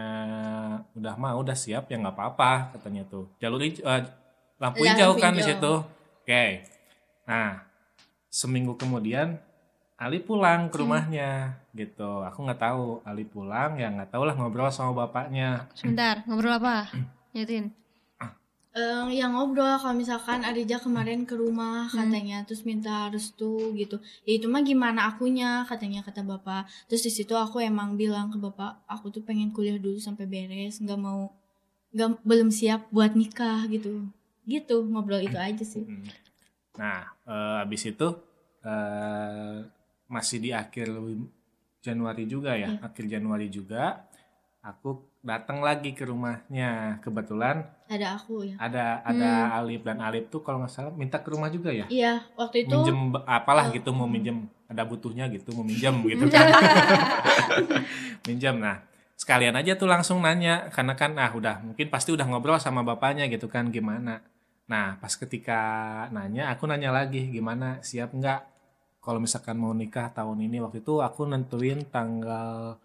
[0.98, 3.30] udah mau udah siap ya nggak apa-apa katanya tuh.
[3.38, 4.04] Jalur eh,
[4.58, 5.74] lampu hijau kan di situ.
[6.26, 6.66] Oke.
[7.30, 7.62] Nah
[8.28, 9.38] seminggu kemudian
[9.98, 12.22] Ali pulang ke rumahnya gitu.
[12.22, 15.66] Aku nggak tahu Ali pulang ya nggak tahu lah ngobrol sama bapaknya.
[15.74, 16.94] Sebentar, ngobrol apa?
[17.34, 17.74] Nyetin.
[18.78, 23.98] Eh, yang ngobrol kalau misalkan Adija kemarin ke rumah katanya terus minta restu gitu.
[24.22, 26.70] Ya itu mah gimana akunya katanya kata bapak.
[26.86, 30.78] Terus di situ aku emang bilang ke bapak aku tuh pengen kuliah dulu sampai beres
[30.78, 31.34] nggak mau
[31.90, 34.06] nggak belum siap buat nikah gitu.
[34.46, 35.82] Gitu ngobrol itu aja sih.
[35.82, 36.06] Hmm.
[36.78, 38.14] Nah, eh, habis itu
[38.62, 39.58] eh,
[40.08, 40.88] masih di akhir
[41.78, 42.84] Januari juga ya, Iya.
[42.84, 44.04] akhir Januari juga
[44.60, 47.00] aku datang lagi ke rumahnya.
[47.00, 51.30] Kebetulan ada aku ya ada ada Alip dan Alip tuh kalau nggak salah minta ke
[51.30, 51.88] rumah juga ya.
[51.88, 53.72] iya waktu itu Minjem apalah Oh.
[53.72, 56.48] gitu mau minjem, ada butuhnya gitu mau minjem gitu kan.
[58.28, 58.56] minjem.
[58.58, 58.84] Nah,
[59.16, 63.28] sekalian aja tuh langsung nanya karena kan ah udah mungkin pasti udah ngobrol sama bapaknya
[63.28, 64.20] gitu kan gimana.
[64.68, 65.60] Nah, pas ketika
[66.12, 68.57] nanya aku nanya lagi gimana siap nggak
[69.08, 72.76] kalau misalkan mau nikah tahun ini waktu itu aku nentuin tanggal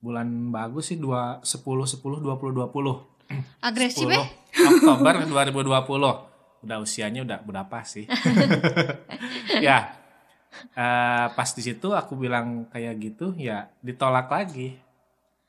[0.00, 4.24] bulan bagus sih 2 10 10 20 20 Agresif 10 ya?
[4.56, 8.08] Oktober 2020 udah usianya udah berapa sih?
[9.60, 9.92] Ya
[10.72, 14.80] eh, pas di situ aku bilang kayak gitu ya ditolak lagi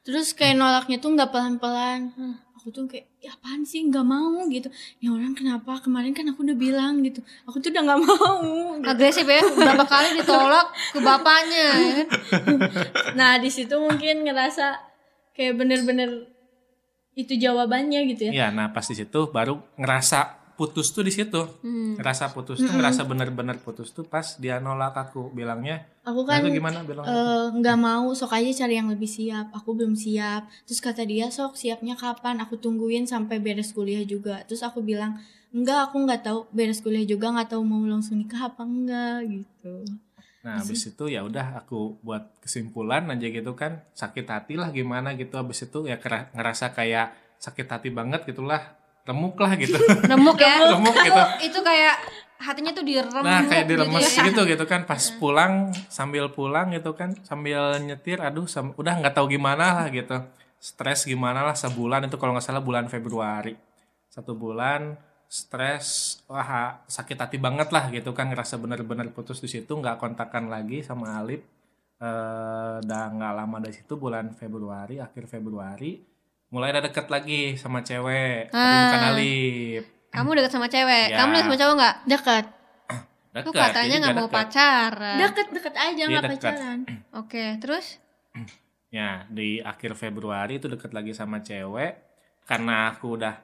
[0.07, 2.15] terus kayak nolaknya tuh nggak pelan-pelan
[2.55, 4.71] aku tuh kayak ya apaan sih nggak mau gitu
[5.03, 8.39] ya orang kenapa kemarin kan aku udah bilang gitu aku tuh udah nggak mau
[8.79, 8.87] gitu.
[8.87, 9.43] Agresif ya?
[9.43, 12.07] Berapa kali ditolak ke bapaknya ya kan?
[13.19, 14.79] nah di situ mungkin ngerasa
[15.35, 16.27] kayak bener-bener
[17.17, 21.37] itu jawabannya gitu ya ya nah pas di situ baru ngerasa putus tuh di situ.
[21.61, 21.93] Hmm.
[21.95, 25.85] Ngerasa putus tuh, ngerasa bener-bener putus tuh pas dia nolak aku bilangnya.
[26.01, 27.05] Aku Nah, kan itu gimana bilang?
[27.05, 31.27] eh, nggak mau sok aja cari yang lebih siap aku belum siap terus kata dia
[31.27, 35.19] sok siapnya kapan aku tungguin sampai beres kuliah juga terus aku bilang
[35.51, 39.83] enggak aku nggak tahu beres kuliah juga nggak tahu mau langsung nikah apa enggak gitu
[40.37, 45.11] Nah, habis itu ya udah aku buat kesimpulan aja gitu kan, sakit hati lah gimana
[45.19, 45.35] gitu.
[45.35, 48.63] Habis itu ya ngerasa kayak sakit hati banget gitulah,
[49.07, 49.79] remuk lah gitu.
[50.11, 50.55] Remuk ya.
[50.67, 51.21] remuk gitu.
[51.41, 51.95] Itu kayak
[52.37, 54.25] hatinya tuh diremuk Nah, kayak diremes gitu ya.
[54.29, 59.15] gitu gitu kan pas pulang sambil pulang gitu kan, sambil nyetir aduh sam- udah nggak
[59.15, 60.21] tahu gimana lah gitu.
[60.59, 63.55] Stres gimana lah sebulan itu kalau nggak salah bulan Februari.
[64.07, 69.67] Satu bulan stres wah sakit hati banget lah gitu kan ngerasa bener-bener putus di situ
[69.69, 71.43] nggak kontakan lagi sama Alip
[71.97, 75.99] eh udah nggak lama dari situ bulan Februari akhir Februari
[76.47, 78.81] mulai ada deket lagi sama cewek tapi Ah.
[78.85, 81.05] bukan Alip Kamu deket sama cewek.
[81.11, 81.17] Ya.
[81.19, 81.95] Kamu deket sama cowok nggak?
[82.07, 82.45] deket
[83.37, 84.33] Lu deket katanya dia nggak mau deket.
[84.33, 85.17] pacaran.
[85.19, 86.41] deket deket aja Dia nggak deket.
[86.49, 86.79] pacaran
[87.21, 87.85] Oke, terus?
[88.87, 91.99] Ya, di akhir Februari itu deket lagi sama cewek
[92.43, 93.35] karena aku udah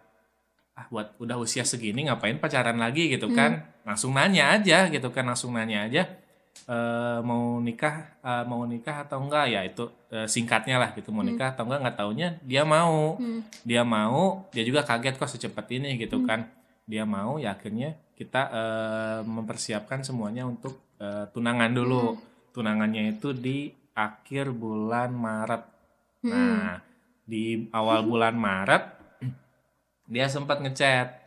[0.74, 3.62] ah buat udah usia segini ngapain pacaran lagi gitu kan.
[3.84, 6.08] Langsung nanya aja gitu kan, langsung nanya aja
[6.64, 9.84] eh mau nikah eh, mau nikah atau enggak ya itu
[10.16, 13.20] eh, singkatnya lah gitu mau nikah atau enggak nggak taunya dia mau.
[13.20, 13.42] Hmm.
[13.68, 16.48] dia mau dia juga kaget kok secepat ini gitu kan.
[16.84, 22.16] Dia mau ya akhirnya kita eh, mempersiapkan semuanya untuk eh, tunangan dulu.
[22.54, 25.64] Tunangannya itu di akhir bulan Maret.
[26.30, 26.80] Nah
[27.24, 28.84] di awal bulan Maret
[30.08, 31.23] dia sempat ngechat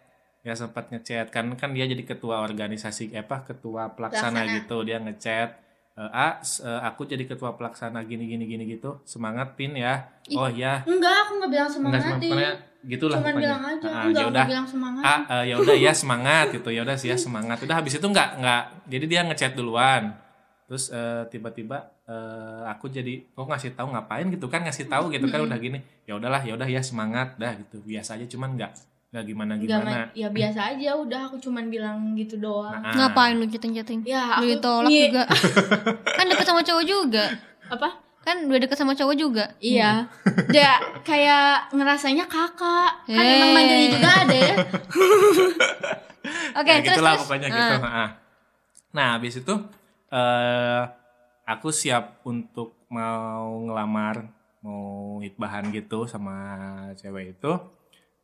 [0.47, 1.35] dia sempat ngechat.
[1.35, 4.57] Kan kan dia jadi ketua organisasi eh, apa ketua pelaksana, Pelaksana.
[4.63, 4.77] gitu.
[4.87, 5.49] Dia ngechat
[5.99, 9.03] eh, A eh, aku jadi ketua pelaksana gini gini gini gitu.
[9.03, 10.07] Semangat pin ya.
[10.39, 12.53] Oh ya enggak aku nggak bilang Enggak semangat semangat pokoknya
[12.87, 13.43] gitulah cuman pokoknya.
[13.43, 15.03] bilang aja Ah, enggak ya aku udah bilang semangat.
[15.03, 16.69] Ah eh, ya udah ya semangat gitu.
[16.71, 17.59] Ya udah sih ya semangat.
[17.67, 18.63] Udah habis itu nggak nggak.
[18.87, 20.15] Jadi dia ngechat duluan.
[20.71, 20.95] Terus
[21.27, 24.31] tiba-tiba eh, aku jadi kok ngasih tahu ngapain?
[24.31, 25.83] gitu kan ngasih tahu gitu kan udah gini.
[26.07, 27.35] Ya udahlah ya udah ya semangat.
[27.35, 27.83] Dah gitu.
[27.83, 28.71] Biasa aja cuman nggak
[29.17, 33.33] nggak gimana gimana ma- ya biasa aja udah aku cuman bilang gitu doang Nah, Ngapain
[33.35, 34.05] lu chatting-chatting?
[34.05, 35.23] ya Lu aku ditolak nyi- juga.
[36.17, 37.25] kan deket sama cowok juga.
[37.67, 37.89] apa
[38.21, 39.55] Kan udah deket sama cowok juga.
[39.57, 40.11] Iya,
[40.49, 43.07] dia kayak ngerasanya kakak.
[43.07, 43.33] Kan Eh.
[43.33, 44.55] emang manggilnya juga ada ya.
[46.59, 47.23] Oke, ya terus gitulah terus.
[47.23, 47.55] pokoknya Ah.
[47.55, 48.09] gitu ah.
[48.91, 49.55] nah habis itu
[50.09, 50.83] eh
[51.45, 54.27] aku siap untuk mau ngelamar
[54.59, 56.35] mau hitbahan gitu sama
[56.95, 57.53] cewek itu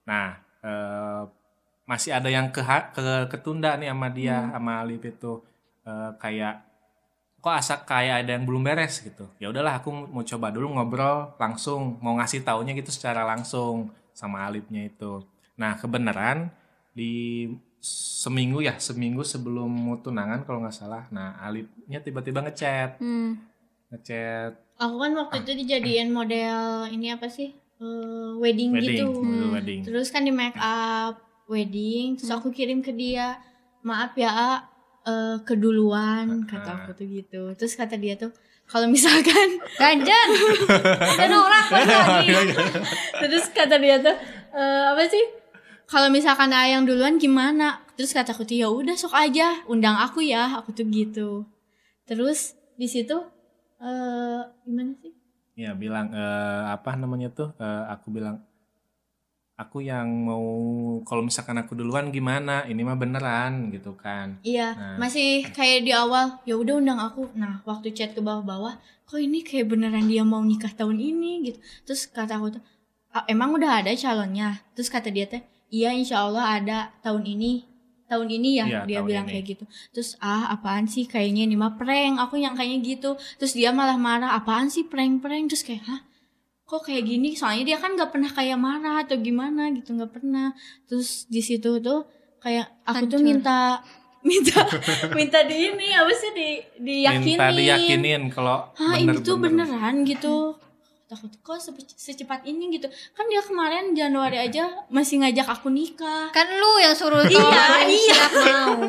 [0.02, 1.22] nah eh
[1.82, 2.62] masih ada yang ke,
[2.94, 4.52] ke ketunda nih sama dia Hmm.
[4.54, 5.32] sama Alif itu.
[5.82, 6.54] Eh, kayak
[7.42, 9.26] kok asa kayak ada yang belum beres gitu.
[9.42, 11.98] Ya udahlah aku mau coba dulu ngobrol langsung.
[11.98, 15.26] Mau ngasih taunya gitu secara langsung sama Alipnya itu.
[15.58, 16.54] Nah kebenaran
[16.94, 17.50] di
[17.82, 21.10] seminggu ya seminggu sebelum mau tunangan kalau nggak salah.
[21.10, 23.02] Nah Alipnya tiba-tiba ngechat.
[23.02, 23.42] Hmm.
[23.90, 24.54] ngechat.
[24.78, 27.52] Aku kan waktu itu dijadiin model ini apa sih?
[27.82, 29.10] Eh, wedding, wedding gitu.
[29.10, 33.42] model wedding Terus kan di make up wedding, terus aku kirim ke dia,
[33.82, 34.50] maaf ya, A,
[35.02, 36.76] eh, keduluan kata Ah.
[36.80, 37.42] aku tuh gitu.
[37.52, 38.30] Terus kata dia tuh
[38.64, 40.28] kalau misalkan Ganjen.
[41.18, 42.30] Dan orang lagi.
[43.18, 44.14] terus kata dia tuh
[44.52, 45.24] eh, apa sih
[45.84, 50.48] kalau misalkan ayang duluan gimana terus kataku tuh ya udah sok aja undang aku ya
[50.54, 51.44] aku tuh gitu
[52.02, 53.12] terus di situ
[53.78, 55.12] eh gimana sih
[55.52, 58.40] ya bilang eh, apa namanya tuh eh, aku bilang
[59.54, 60.42] aku yang mau
[61.06, 62.66] kalau misalkan aku duluan gimana?
[62.66, 64.40] Ini mah beneran gitu kan.
[64.42, 64.96] Iya Nah.
[64.98, 67.30] masih kayak di awal ya udah undang aku.
[67.38, 68.74] Nah waktu chat ke bawah-bawah
[69.06, 71.52] kok ini kayak beneran dia mau nikah tahun ini?
[71.52, 71.58] Gitu.
[71.86, 72.62] Terus kata aku tuh
[73.12, 74.64] "Ah, emang udah ada calonnya?
[74.74, 77.71] Terus kata dia teh iya insya Allah ada tahun ini
[78.12, 79.32] tahun ini ya Iya, dia bilang ini.
[79.32, 79.64] kayak gitu.
[79.90, 83.10] Terus ah apaan sih kayaknya ini mah prank aku yang kayaknya gitu.
[83.40, 86.00] Terus dia malah marah apaan sih prank prank terus kayak hah?
[86.64, 87.32] Kok kayak gini?
[87.32, 90.52] Soalnya dia kan nggak pernah kayak marah atau gimana gitu nggak pernah.
[90.84, 92.04] Terus di situ tuh
[92.38, 93.24] kayak aku tuh Hancur.
[93.24, 93.58] minta
[94.28, 94.62] minta
[95.12, 96.48] minta di ini apa sih di
[96.78, 98.22] diyakinin minta diyakinin.
[98.30, 100.36] kalau bener, ini tuh beneran gitu
[101.12, 106.28] takut kok sece- secepat ini gitu kan dia kemarin Januari aja masih ngajak aku nikah
[106.30, 108.22] Kan lu yang suruh Iya, iya.
[108.32, 108.80] mau.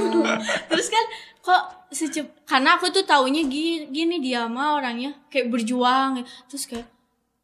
[0.68, 1.04] terus kan
[1.40, 6.86] kok secep karena aku tuh taunya gini, gini dia mah orangnya kayak berjuang terus kayak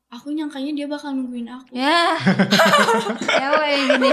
[0.09, 2.15] aku nyangkanya dia bakal nungguin aku Ya.
[3.21, 4.11] Cewek yang gini.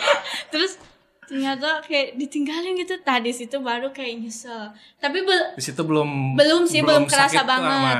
[0.52, 0.78] terus
[1.22, 6.62] ternyata kayak ditinggalin gitu tadi situ baru kayak nyesel tapi bel- di situ belum belum
[6.64, 7.98] sih belum, kerasa sakit tuh banget.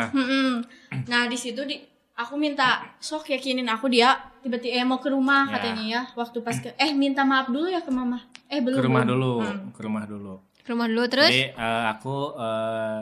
[1.05, 1.77] Nah di situ di
[2.13, 5.53] aku minta sok yakinin aku dia tiba-tiba eh, mau ke rumah Ya.
[5.55, 8.83] katanya ya waktu pas ke eh minta maaf dulu ya ke mama eh belum ke
[8.83, 9.13] rumah belum.
[9.13, 9.69] dulu Hmm.
[9.71, 11.29] ke rumah dulu Ke rumah dulu terus.
[11.29, 12.99] jadi eh, aku eh,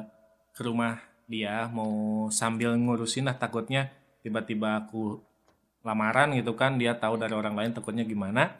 [0.50, 0.92] ke rumah
[1.24, 1.92] dia mau
[2.28, 3.88] sambil ngurusin lah takutnya
[4.20, 5.16] tiba-tiba aku
[5.80, 8.52] lamaran gitu kan dia tahu dari orang lain takutnya gimana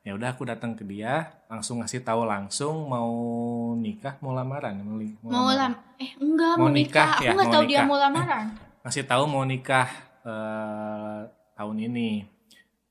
[0.00, 3.10] ya udah aku datang ke dia langsung ngasih tahu langsung mau
[3.74, 5.58] nikah mau lamaran mau, mau lamaran.
[5.58, 7.86] lam eh enggak Mau mau, nikah, nikah, aku ya, nggak tahu dia nikah.
[7.86, 8.46] mau lamaran
[8.88, 9.84] ngasih tahu mau nikah
[10.24, 11.20] eh,
[11.52, 12.24] tahun ini.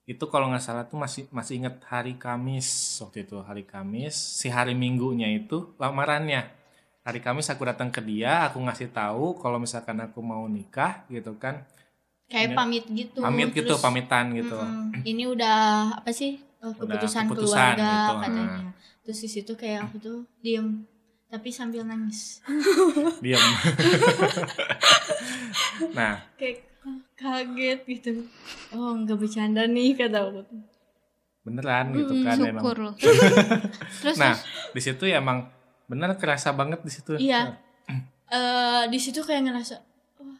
[0.06, 4.14] Itu kalau nggak salah tuh masih masih inget hari Kamis waktu itu hari Kamis.
[4.14, 6.54] Si hari Minggunya itu lamarannya.
[7.02, 11.34] Hari Kamis aku datang ke dia aku ngasih tahu kalau misalkan aku mau nikah gitu
[11.42, 11.66] kan.
[12.28, 14.60] Kayak Ini- pamit gitu pamit gitu terus, pamitan gitu.
[14.60, 15.58] "Mm-mm, ini udah
[15.98, 16.38] apa sih?
[16.62, 18.46] Eh, keputusan, keputusan keluarga gitu, katanya.
[19.08, 20.84] Terus di situ kayak aku tuh diem
[21.28, 22.40] tapi sambil nangis.
[23.24, 23.40] Diam.
[25.94, 26.22] Nah.
[26.38, 28.10] Kayak "Ah, kaget gitu.
[28.72, 30.42] Oh nggak bercanda nih kata aku.
[31.44, 32.64] Beneran gitu Mm-mm, kan emang.
[32.64, 32.78] Syukur.
[32.86, 32.94] Loh.
[34.02, 34.34] terus nah
[34.72, 35.48] di situ ya emang
[35.86, 37.12] bener kerasa banget di situ.
[37.18, 37.56] Iya.
[38.28, 39.80] eh di situ kayak ngerasa
[40.20, 40.40] wah,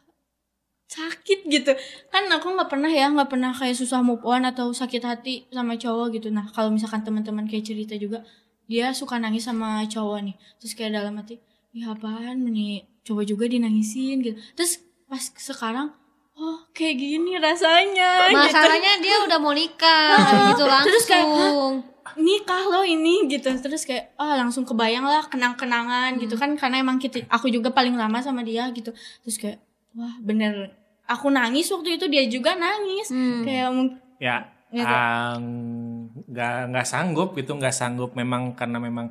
[0.86, 1.72] sakit gitu.
[2.08, 5.76] Kan aku nggak pernah ya nggak pernah kayak susah move on atau sakit hati sama
[5.76, 6.28] cowok gitu.
[6.28, 8.20] Nah kalau misalkan teman-teman kayak cerita juga
[8.68, 10.36] dia suka nangis sama cowok nih.
[10.60, 11.40] Terus kayak dalam hati
[11.72, 12.44] ya apaan?
[12.44, 14.36] Nih coba juga dinangisin gitu.
[14.52, 15.96] Terus pas sekarang
[16.38, 18.36] oh kayak gini rasanya gitu.
[18.36, 20.86] masalahnya dia udah mau nikah gitu langsung.
[20.92, 21.26] Terus kayak,
[22.20, 23.48] nikah loh ini gitu.
[23.48, 26.36] Terus kayak ah langsung kebayang lah kenang-kenangan gitu.
[26.36, 28.92] Kan karena emang kita aku juga paling lama sama dia gitu.
[29.24, 29.58] Terus kayak
[29.96, 30.76] wah bener
[31.08, 33.08] aku nangis waktu itu dia juga nangis.
[33.08, 33.42] Hmm.
[33.48, 33.68] kayak
[34.20, 34.84] ya Gitu.
[34.84, 35.40] ah,
[36.28, 39.08] nggak nggak sanggup gitu nggak sanggup memang karena memang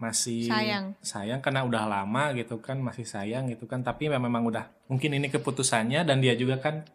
[0.00, 0.96] masih Sayang.
[1.02, 5.28] sayang karena udah lama gitu kan masih sayang gitu kan tapi memang udah mungkin ini
[5.28, 6.86] keputusannya dan dia juga kan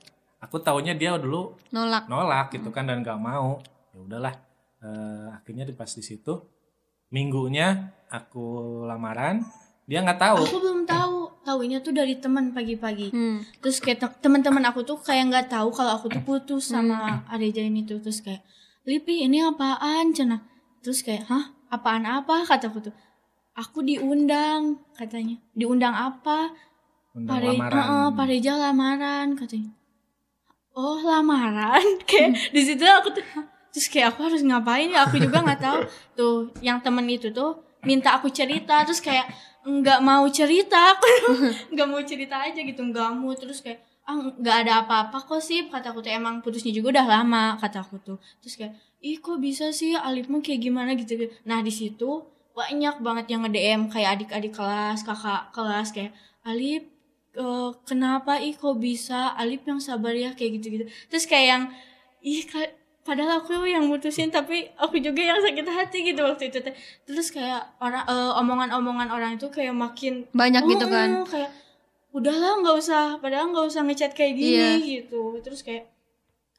[0.41, 2.09] aku taunya dia dulu nolak.
[2.09, 3.61] nolak gitu kan dan nggak mau
[3.93, 4.35] ya udahlah
[4.85, 6.45] Eh, akhirnya di pas di situ
[7.09, 8.45] minggunya aku
[8.85, 9.41] lamaran
[9.89, 11.14] dia nggak tahu aku belum tahu
[11.45, 13.13] tahunya tuh dari teman pagi-pagi.
[13.13, 13.45] Hmm.
[13.61, 17.61] terus kayak te- teman-teman aku tuh kayak nggak tahu kalau aku tuh putus sama Areja
[17.61, 18.01] ini tuh.
[18.01, 18.41] Terus kayak
[18.85, 20.41] Lipi ini apaan cina
[20.85, 21.49] terus kayak hah?
[21.73, 22.45] Apaan apa?
[22.45, 22.93] kataku tuh.
[23.57, 25.41] Aku diundang katanya.
[25.57, 26.53] Diundang apa?
[27.15, 27.73] Undang Pare, lamaran.
[27.79, 29.71] Heeh, Pak Reja lamaran katanya.
[30.75, 33.23] Oh lamaran, kayak di situ aku tuh
[33.71, 35.07] terus kayak aku harus ngapain ya?
[35.07, 35.79] Aku juga nggak tahu.
[36.19, 38.83] Tuh yang temen itu tuh minta aku cerita.
[38.83, 39.31] Terus kayak
[39.65, 40.93] nggak mau cerita.
[40.95, 41.09] Aku
[41.73, 43.33] nggak mau cerita aja gitu nggak mau.
[43.33, 45.65] Terus kayak ah nggak ada apa-apa kok sih.
[45.67, 48.17] Kata aku tuh emang putusnya juga udah lama kata aku tuh.
[48.45, 49.97] Terus kayak ih kok bisa sih?
[49.97, 50.93] Alif mah kayak gimana?
[50.93, 52.23] Gitu nah di situ
[52.55, 56.85] banyak banget yang nge-DM kayak adik-adik kelas kakak kelas kayak Alif
[57.35, 58.39] eh, kenapa?
[58.39, 59.33] Ih kok bisa?
[59.35, 60.85] Alif yang sabar ya kayak gitu-gitu.
[61.09, 61.63] Terus kayak yang
[62.21, 62.45] ih
[63.05, 66.73] padahal aku yang mutusin tapi aku juga yang sakit hati gitu waktu itu teh.
[67.05, 71.09] Terus kayak orang eh, omongan-omongan orang itu kayak makin Banyak gitu "Oh, kan.
[71.21, 71.53] oh," kayak
[72.11, 73.05] udahlah nggak usah.
[73.21, 74.69] Padahal nggak usah ngechat kayak gini Iya.
[74.81, 75.37] gitu.
[75.39, 75.85] Terus kayak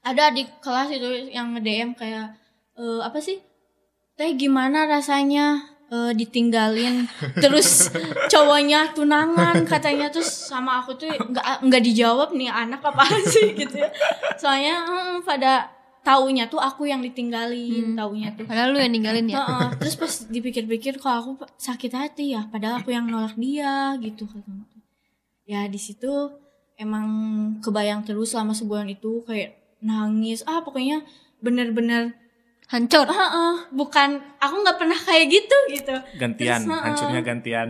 [0.00, 2.38] ada di kelas itu yang nge DM kayak
[2.78, 3.42] eh, apa sih?
[4.14, 7.10] Teh gimana rasanya eh, ditinggalin?
[7.42, 7.90] Terus
[8.28, 10.14] cowoknya tunangan katanya.
[10.14, 13.90] Terus sama aku tuh nggak nggak dijawab nih anak apaan sih gitu ya.
[14.38, 15.74] Soalnya mm, pada
[16.06, 17.98] taunya tuh aku yang ditinggalin Hmm.
[17.98, 19.36] taunya tuh Padahal lu yang ninggalin ya.
[19.36, 24.22] Heeh, terus pas dipikir-pikir kok aku sakit hati ya padahal aku yang nolak dia gitu
[24.24, 24.78] kata aku.
[25.44, 26.30] ya di situ
[26.76, 27.06] emang
[27.58, 31.02] kebayang terus selama sebulan itu kayak nangis ah pokoknya
[31.38, 32.14] bener-bener
[32.66, 33.06] Hancur.
[33.06, 36.82] Heeh, bukan aku nggak pernah kayak gitu gitu gantian Terus, heeh.
[36.82, 37.68] hancurnya gantian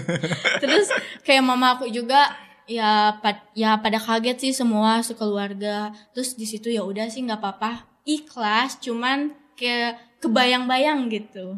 [0.62, 0.90] terus
[1.22, 2.34] kayak mama aku juga
[2.66, 5.92] ya pad- ya pada kaget sih semua sekeluarga.
[6.12, 7.84] Terus di situ ya udah sih nggak apa-apa.
[8.04, 11.56] Ikhlas cuman kayak kebayang-bayang gitu.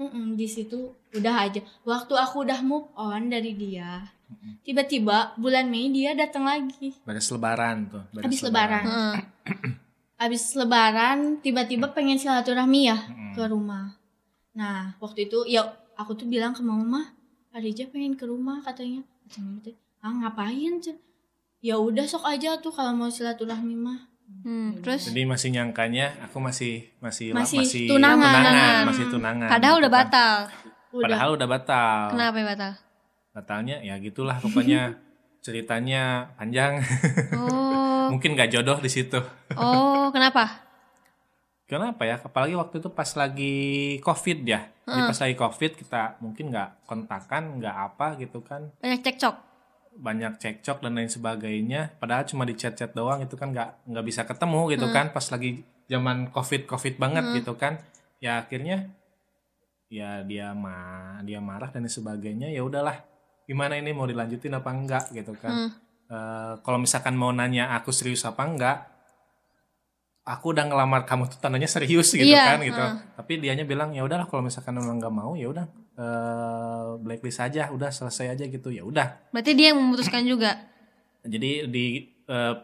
[0.00, 1.60] Mm-mm, di situ udah aja.
[1.84, 4.08] Waktu aku udah move on dari dia
[4.64, 6.96] tiba-tiba bulan Mei dia datang lagi.
[7.04, 8.84] Beres lebaran tuh beres Habis lebaran.
[8.86, 9.14] Heeh.
[10.22, 13.34] abis lebaran tiba-tiba pengen silaturahmi ya Mm-mm.
[13.34, 13.98] ke rumah.
[14.54, 15.66] Nah waktu itu ya
[15.98, 17.10] aku tuh bilang ke mama
[17.52, 19.04] Adija pengen ke rumah katanya.
[19.28, 20.98] Tuh, ah ngapain Cen?"
[21.58, 24.00] ya udah sok aja tuh kalau mau silaturahmi mah
[24.34, 28.32] Hmm, terus jadi masih nyangkanya aku masih masih Masih masih tunangan.
[28.32, 28.82] Tunangan.
[28.88, 29.98] masih tunangan padahal gitu udah kan.
[30.00, 30.34] batal.
[30.90, 32.72] udah padahal udah batal Kenapa ya batal?
[33.30, 34.80] batalnya ya gitulah pokoknya
[35.44, 36.02] ceritanya
[36.34, 36.80] panjang
[37.36, 38.08] Oh.
[38.12, 39.20] mungkin gak jodoh di situ
[39.52, 40.64] Oh, kenapa?
[41.64, 43.56] kenapa ya apalagi waktu itu pas lagi
[44.00, 49.00] covid ya Jadi pas lagi covid kita mungkin nggak kontakan nggak apa gitu kan Banyak
[49.02, 49.36] cekcok.
[49.94, 54.22] Banyak cekcok dan lain sebagainya padahal cuma di chat-chat doang itu kan nggak nggak bisa
[54.24, 57.76] ketemu gitu kan pas lagi zaman covid covid banget gitu kan
[58.18, 58.88] ya akhirnya
[59.86, 60.74] ya dia ma
[61.20, 63.04] dia marah dan lain sebagainya ya udahlah
[63.44, 65.70] gimana ini mau dilanjutin apa enggak gitu kan Hmm.
[66.08, 68.84] Eh, kalau misalkan mau nanya aku serius apa enggak
[70.22, 72.94] aku udah ngelamar kamu tuh tandanya serius gitu Iya, kan gitu heeh.
[73.16, 77.68] tapi dianya bilang ya udahlah kalau misalkan memang nggak mau ya udah eh, blacklist aja
[77.68, 80.56] udah selesai aja gitu ya udah Berarti dia yang memutuskan juga.
[81.22, 81.86] jadi di
[82.24, 82.54] eh,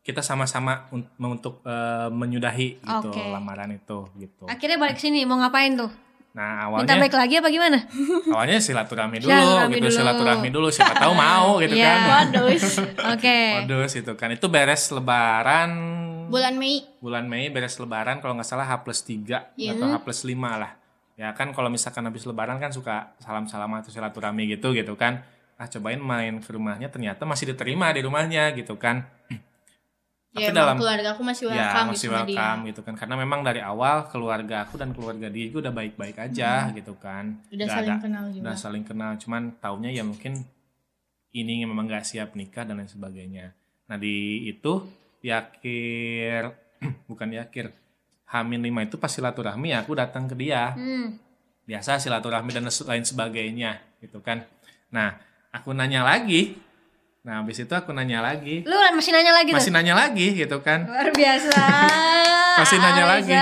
[0.00, 3.22] kita sama-sama un- untuk eh, menyudahi gitu Oke.
[3.24, 5.90] lamaran itu gitu Akhirnya balik sini mau ngapain tuh?
[6.34, 7.78] nah Minta awalnya baik lagi apa gimana?
[8.26, 9.94] awalnya silaturahmi dulu Silaturahmi gitu dulu.
[9.94, 11.86] silaturahmi dulu siapa tahu mau gitu Iya.
[11.86, 12.46] kan Waduh.
[13.14, 13.38] Oke.
[13.56, 15.70] modus itu kan itu beres lebaran
[16.24, 16.82] Bulan Mei.
[16.98, 19.72] bulan Mei beres lebaran kalau nggak salah H plus 3 Iya.
[19.72, 20.74] atau H plus 5 lah
[21.14, 25.22] ya kan kalau misalkan habis lebaran kan suka salam-salaman atau silaturahmi gitu gitu kan.
[25.54, 29.06] Ah cobain main ke rumahnya ternyata masih diterima di rumahnya gitu kan.
[30.34, 32.16] Ya, Tapi emang dalam- keluarga aku masih welcome ya gitu masih dia.
[32.18, 32.94] welcome gitu kan.
[32.98, 37.38] Karena memang dari awal keluarga aku dan keluarga dia juga udah baik-baik aja gitu kan.
[37.38, 37.54] Hmm.
[37.54, 38.42] Udah Nggak saling ada- kenal juga.
[38.42, 39.10] udah saling kenal.
[39.14, 40.42] Cuman taunya ya mungkin
[41.30, 43.54] ini memang nggak siap nikah dan lain sebagainya.
[43.86, 44.82] Nah di itu
[45.22, 46.50] di akhir
[47.08, 47.70] bukan di akhir
[48.34, 51.14] Hamin lima itu pas silaturahmi ya aku datang ke dia Hmm.
[51.64, 54.42] biasa silaturahmi dan lain sebagainya gitu kan
[54.90, 55.14] nah
[55.48, 56.58] aku nanya lagi
[57.22, 59.76] nah habis itu aku nanya lagi Lu masih nanya lagi masih tuh?
[59.78, 61.54] nanya lagi gitu kan Luar biasa.
[62.54, 63.34] Masih nanya lagi.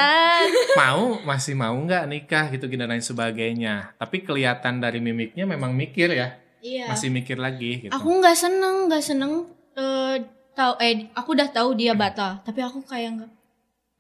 [0.72, 6.09] Mau masih mau nggak nikah gitu dan lain sebagainya tapi kelihatan dari mimiknya memang mikir
[6.11, 6.88] ya Iya.
[6.88, 10.16] masih mikir lagi gitu Aku nggak seneng, nggak seneng eh
[10.52, 13.31] tahu eh aku udah tahu dia batal, tapi aku kayak nggak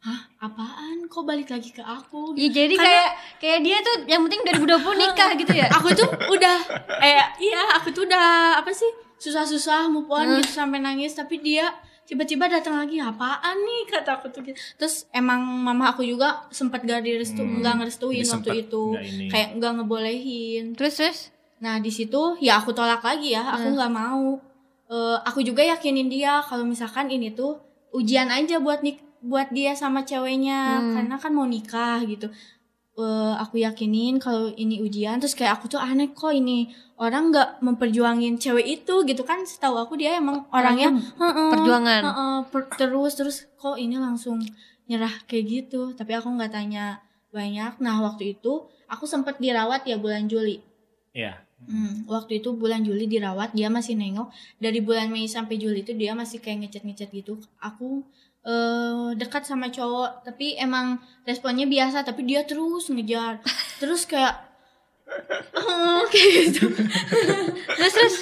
[0.02, 1.06] Hah, apaan?
[1.06, 2.34] Kok balik lagi ke aku?
[2.34, 5.66] Iya jadi Karena- kayak kayak dia tuh yang penting 2020 nikah gitu ya.
[5.70, 6.56] aku tuh udah
[6.98, 10.36] eh iya aku tuh udah apa sih susah-susah move on Hmm.
[10.36, 11.70] gitu sampai nangis tapi dia
[12.02, 14.58] tiba-tiba datang lagi apaan nih kata aku tuh gitu.
[14.74, 17.62] terus emang mama aku juga sempat gak direstu Hmm.
[17.62, 19.26] nggak ngerestuin waktu itu ini.
[19.28, 21.18] kayak nggak ngebolehin Terus terus
[21.56, 23.76] nah di situ ya aku tolak lagi ya aku Hmm.
[23.76, 24.26] nggak mau
[24.84, 27.56] Eh, aku juga yakinin dia kalau misalkan ini tuh
[27.92, 30.92] ujian aja buat nik buat dia sama ceweknya Hmm.
[30.92, 32.26] karena kan mau nikah gitu.
[32.92, 36.68] Eh, aku yakinin kalau ini ujian terus kayak aku tuh aneh kok ini
[37.00, 42.02] orang nggak memperjuangin cewek itu gitu kan setahu aku dia emang orangnya perjuangan.
[42.04, 44.44] heeh, per- terus terus kok ini langsung
[44.84, 45.96] nyerah kayak gitu.
[45.96, 47.00] Tapi aku nggak tanya
[47.32, 47.80] banyak.
[47.80, 50.60] Nah waktu itu aku sempat dirawat ya bulan Juli.
[51.16, 54.34] Ya Hmm, waktu itu bulan Juli dirawat dia masih nengok.
[54.58, 57.38] Dari bulan Mei sampai Juli itu dia masih kayak ngechat-ngechat gitu.
[57.62, 58.02] Aku
[58.42, 58.81] eh
[59.14, 63.38] dekat sama cowok tapi emang responnya biasa tapi dia terus ngejar.
[63.78, 64.34] Terus kayak
[65.54, 66.66] "Oh," kayak gitu.
[67.78, 68.16] Terus terus.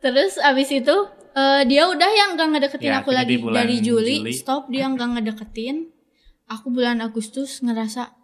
[0.00, 0.96] Terus abis itu
[1.32, 3.36] eh, dia udah yang gak ngedeketin Ya, aku lagi.
[3.36, 4.32] dari Juli, Juli.
[4.32, 5.92] stop dia nggak ngedeketin.
[6.46, 8.15] Aku bulan Agustus ngerasa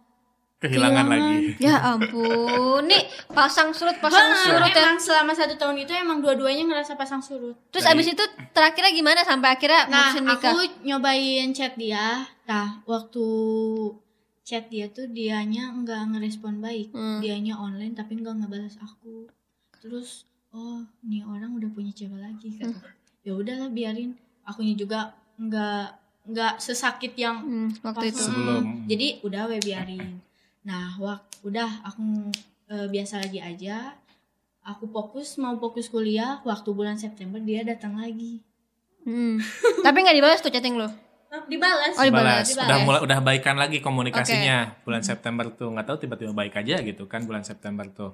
[0.63, 1.07] kehilangan, Kehilangan.
[1.35, 2.81] lagi ya ampun.
[2.85, 4.79] Nih pasang surut pasang "Hah, surut ya.
[4.81, 8.91] emang selama satu tahun itu emang dua-duanya ngerasa pasang surut Terus Dari- abis itu terakhirnya
[8.91, 10.49] gimana sampai akhirnya Nah, mutusin nikah?
[10.49, 12.23] aku nyobain chat dia.
[12.43, 13.25] Nah, waktu
[14.41, 16.91] chat dia tuh dianya nggak ngerespon baik.
[16.91, 17.19] Hmm.
[17.19, 19.27] Dianya online tapi nggak ngebalas aku.
[19.77, 22.71] Terus, oh, nih orang udah punya cewek lagi kata.
[22.71, 22.91] Hmm.
[23.21, 24.15] Ya udahlah biarin.
[24.41, 25.87] Akunya juga nggak
[26.25, 28.21] nggak sesakit yang Hmm, waktu pas- itu.
[28.21, 28.63] Sebelum.
[28.85, 30.19] Jadi udah we biarin.
[30.63, 32.31] Nah, waktu udah aku
[32.71, 33.95] eh, biasa lagi aja.
[34.63, 36.39] Aku fokus mau fokus kuliah.
[36.47, 38.39] Waktu bulan September dia datang lagi.
[39.03, 39.39] Hmm.
[39.85, 40.87] Tapi nggak dibalas tuh chatting lo.
[41.49, 41.97] Dibalas.
[41.97, 42.45] Oh, dibalas.
[42.45, 42.47] Balas.
[42.47, 42.67] dibalas.
[42.69, 47.09] udah mulai udah baikan lagi komunikasinya bulan September tuh nggak tahu tiba-tiba baik aja gitu
[47.09, 48.13] kan bulan September tuh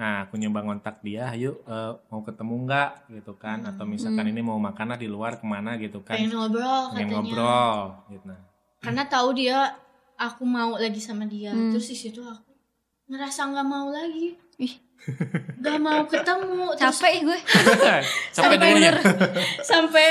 [0.00, 4.40] nah aku nyoba ngontak dia ayo eh, mau ketemu nggak gitu kan atau misalkan ini
[4.40, 7.76] mau makan lah di luar ke mana gitu kan pengen ngobrol pengen katanya ngobrol
[8.08, 8.40] gitu nah
[8.80, 9.76] karena tahu dia
[10.20, 11.72] aku mau lagi sama dia Hmm.
[11.72, 12.52] terus di situ aku
[13.08, 14.74] ngerasa nggak mau lagi Ih.
[15.56, 17.38] nggak mau ketemu terus Capek gue.
[18.36, 18.92] sampai Sampai dulunya
[19.62, 20.06] sampai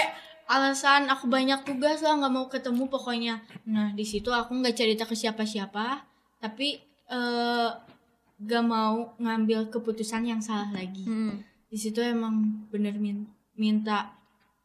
[0.45, 5.03] alasan aku banyak tugas lah nggak mau ketemu pokoknya nah di situ aku nggak cerita
[5.03, 6.01] ke siapa-siapa
[6.37, 7.69] tapi eh
[8.39, 11.43] gak mau ngambil keputusan yang salah lagi Hmm.
[11.65, 14.15] di situ emang bener min- minta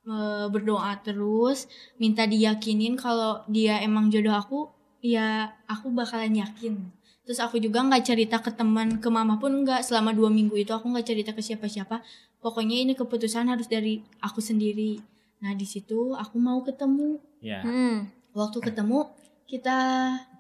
[0.03, 4.61] eh, berdoa terus minta diyakinin kalau dia emang jodoh aku
[5.05, 6.81] ya aku bakalan yakin.
[7.29, 9.85] Terus aku juga nggak cerita ke teman ke mama pun nggak.
[9.85, 12.01] Selama dua minggu itu aku nggak cerita ke siapa-siapa.
[12.41, 14.97] Pokoknya ini keputusan harus dari aku sendiri.
[15.45, 17.21] Nah di situ aku mau ketemu.
[17.45, 17.61] Ya.
[17.61, 18.09] Hmm.
[18.35, 19.15] waktu ketemu
[19.47, 19.79] kita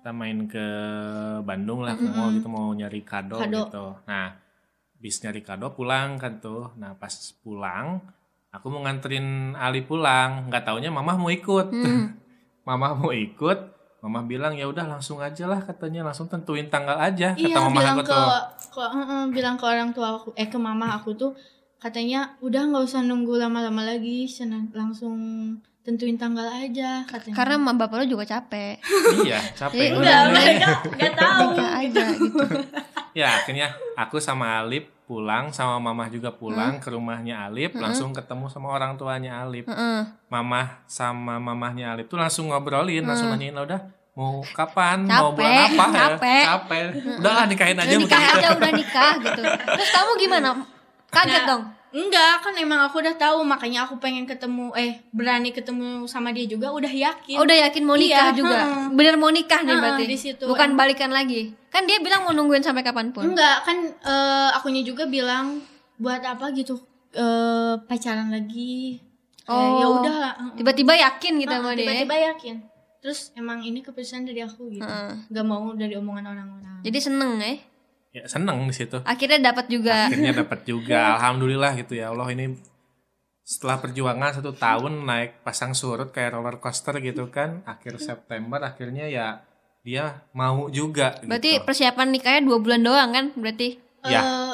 [0.02, 0.66] kita main ke
[1.46, 3.70] Bandung lah ke mall gitu mau nyari kado, Kado.
[3.70, 3.86] gitu.
[4.08, 4.34] Nah
[4.98, 6.72] bis nyari kado pulang kan tuh.
[6.80, 7.12] Nah pas
[7.44, 8.00] pulang
[8.50, 10.48] aku mau nganterin Ali pulang.
[10.48, 11.68] Nggak taunya mamah mau ikut.
[11.70, 12.16] Hmm.
[12.68, 13.73] mamah mau ikut
[14.04, 17.80] mamah bilang ya udah langsung aja lah katanya langsung tentuin tanggal aja kata Iya mamah
[17.80, 18.28] bilang aku ke, tuh
[18.76, 21.32] ke heeh, bilang ke orang tua aku eh ke mama aku tuh
[21.80, 25.16] katanya udah nggak usah nunggu lama-lama lagi senang langsung
[25.84, 27.36] tentuin tanggal aja katanya.
[27.36, 28.80] Karena emak bapak lu juga capek.
[29.24, 31.48] iya Jadi capek udah, udah mereka nggak tahu.
[31.60, 32.44] Aja gitu.
[33.14, 38.48] Ya akhirnya aku sama Alip pulang sama mamah juga pulang ke rumahnya Alip langsung ketemu
[38.48, 40.00] sama orang tuanya Alip Heeh.
[40.26, 43.80] mamah sama mamahnya Alip tuh langsung ngobrolin langsung nanyain "Lah, udah
[44.14, 46.42] mau kapan Capek, mau bulan apa ya capek.
[46.44, 46.84] capek
[47.18, 49.42] udahlah nikahin aja Udah nikah aja udah nikah gitu.
[49.74, 50.48] Terus kamu gimana?
[51.14, 51.62] Kaget Nah, dong.
[51.94, 56.42] Enggak, kan emang aku udah tahu makanya aku pengen ketemu eh berani ketemu sama dia
[56.44, 57.38] juga udah yakin.
[57.38, 58.58] Oh, udah yakin mau nikah Iya, juga.
[58.58, 58.84] heeh.
[58.90, 60.04] Bener mau nikah nih Heeh, berarti.
[60.04, 60.42] di situ.
[60.42, 61.54] Bukan Em- balikan lagi.
[61.70, 63.22] Kan dia bilang mau nungguin sampai kapan pun.
[63.24, 65.62] Enggak, kan eh, akunya juga bilang
[65.94, 66.82] buat apa gitu
[67.14, 68.98] eh, pacaran lagi.
[69.40, 69.78] Kayak, Oh.
[69.78, 70.14] ya udah.
[70.52, 71.86] Tiba-tiba yakin gitu Heeh, sama dia.
[71.86, 72.56] tiba-tiba yakin.
[72.98, 74.82] Terus emang ini keputusan dari aku gitu.
[74.82, 75.30] Heeh.
[75.30, 76.82] Gak mau dari omongan orang-orang.
[76.82, 77.54] Jadi seneng ya.
[78.14, 80.06] Ya seneng di situ Akhirnya dapat juga.
[80.06, 82.54] akhirnya dapat juga alhamdulillah gitu ya Allah ini
[83.42, 89.04] setelah perjuangan satu tahun naik pasang surut kayak roller coaster gitu kan akhir September akhirnya
[89.04, 89.26] ya
[89.82, 91.64] dia mau juga Berarti gitu.
[91.66, 93.26] persiapan nikahnya dua bulan doang kan?
[93.36, 93.76] Berarti.
[94.02, 94.52] ya Eh,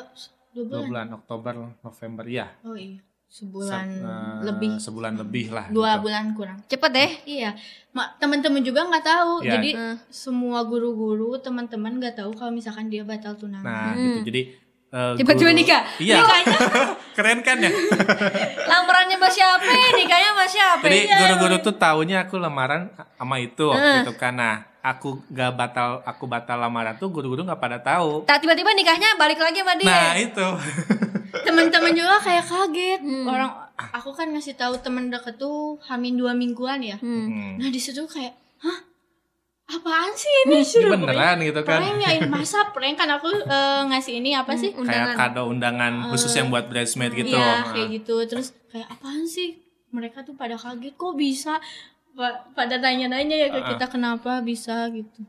[0.51, 0.89] dua dua bulan.
[0.89, 2.99] bulan Oktober November ya Oh iya,
[3.31, 4.71] sebulan Se- eh, lebih.
[4.77, 6.03] sebulan lebih lah Dua gitu.
[6.03, 6.59] bulan kurang.
[6.67, 7.11] Cepet deh.
[7.25, 7.55] Iya,
[7.93, 9.33] mak teman-teman juga nggak tahu.
[9.41, 9.51] Iya.
[9.55, 9.97] Jadi Hmm.
[10.09, 13.63] semua guru-guru, teman-teman nggak tahu kalau misalkan dia batal tunangan.
[13.63, 14.19] nah Hmm.
[14.19, 14.43] gitu jadi
[14.91, 15.83] eh, Tiba-tiba nikah?
[15.97, 16.19] iya
[17.15, 17.71] keren kan ya
[18.71, 19.63] Lamarannya sama siapa?
[19.95, 20.83] Nikahnya sama siapa?
[20.83, 21.17] Jadi Iya.
[21.21, 24.03] guru-guru tuh taunya aku lamaran sama itu Heeh.
[24.03, 24.35] gitu kan.
[24.35, 28.27] Nah, aku gak batal aku batal lamaran tuh guru-guru gak pada tahu.
[28.27, 29.87] Tak tiba-tiba nikahnya balik lagi sama dia.
[29.87, 30.47] Nah, itu.
[31.33, 33.01] Teman-teman juga kayak kaget.
[33.01, 33.27] Hmm.
[33.27, 36.97] Orang aku kan ngasih tahu teman deket tuh hamin dua mingguan ya.
[36.99, 37.27] Hmm.
[37.27, 37.53] Hmm.
[37.57, 38.79] Nah di situ kayak, hah,
[39.71, 41.07] apaan sih ini suruh prank?
[41.07, 41.79] Beneran gitu kan.
[41.81, 44.75] Prank ya, masa prank kan aku eh, ngasih ini apa sih?
[44.75, 45.15] Undangan.
[45.15, 47.39] Kayak kado undangan khusus yang buat bridesmaid gitu.
[47.39, 48.15] Iya kayak gitu.
[48.27, 49.63] Terus kayak apaan sih?
[49.91, 51.59] Mereka tuh pada kaget kok bisa.
[52.11, 55.23] Pa- pada tanya-nanya ya ke kita kenapa bisa gitu.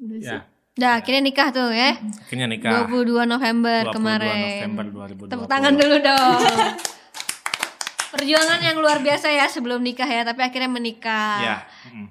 [0.00, 0.40] Udah sih.
[0.78, 1.98] Dah, akhirnya nikah tuh ya.
[1.98, 2.86] akhirnya nikah.
[2.86, 4.62] 22 November 22 kemarin.
[4.64, 4.84] November
[5.26, 5.30] 2020.
[5.34, 6.38] Tepuk tangan dulu dong.
[8.14, 11.38] Perjuangan yang luar biasa ya sebelum nikah ya, tapi akhirnya menikah.
[11.42, 11.56] Ya.
[11.90, 12.06] mm.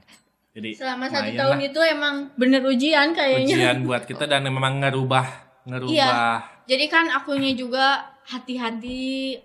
[0.52, 1.68] Jadi Selama satu tahun lah.
[1.70, 3.56] itu emang bener ujian kayaknya.
[3.56, 5.26] ujian buat kita dan memang ngerubah
[5.64, 6.42] ngerubah Iya.
[6.66, 9.00] Jadi kan akunya juga hati-hati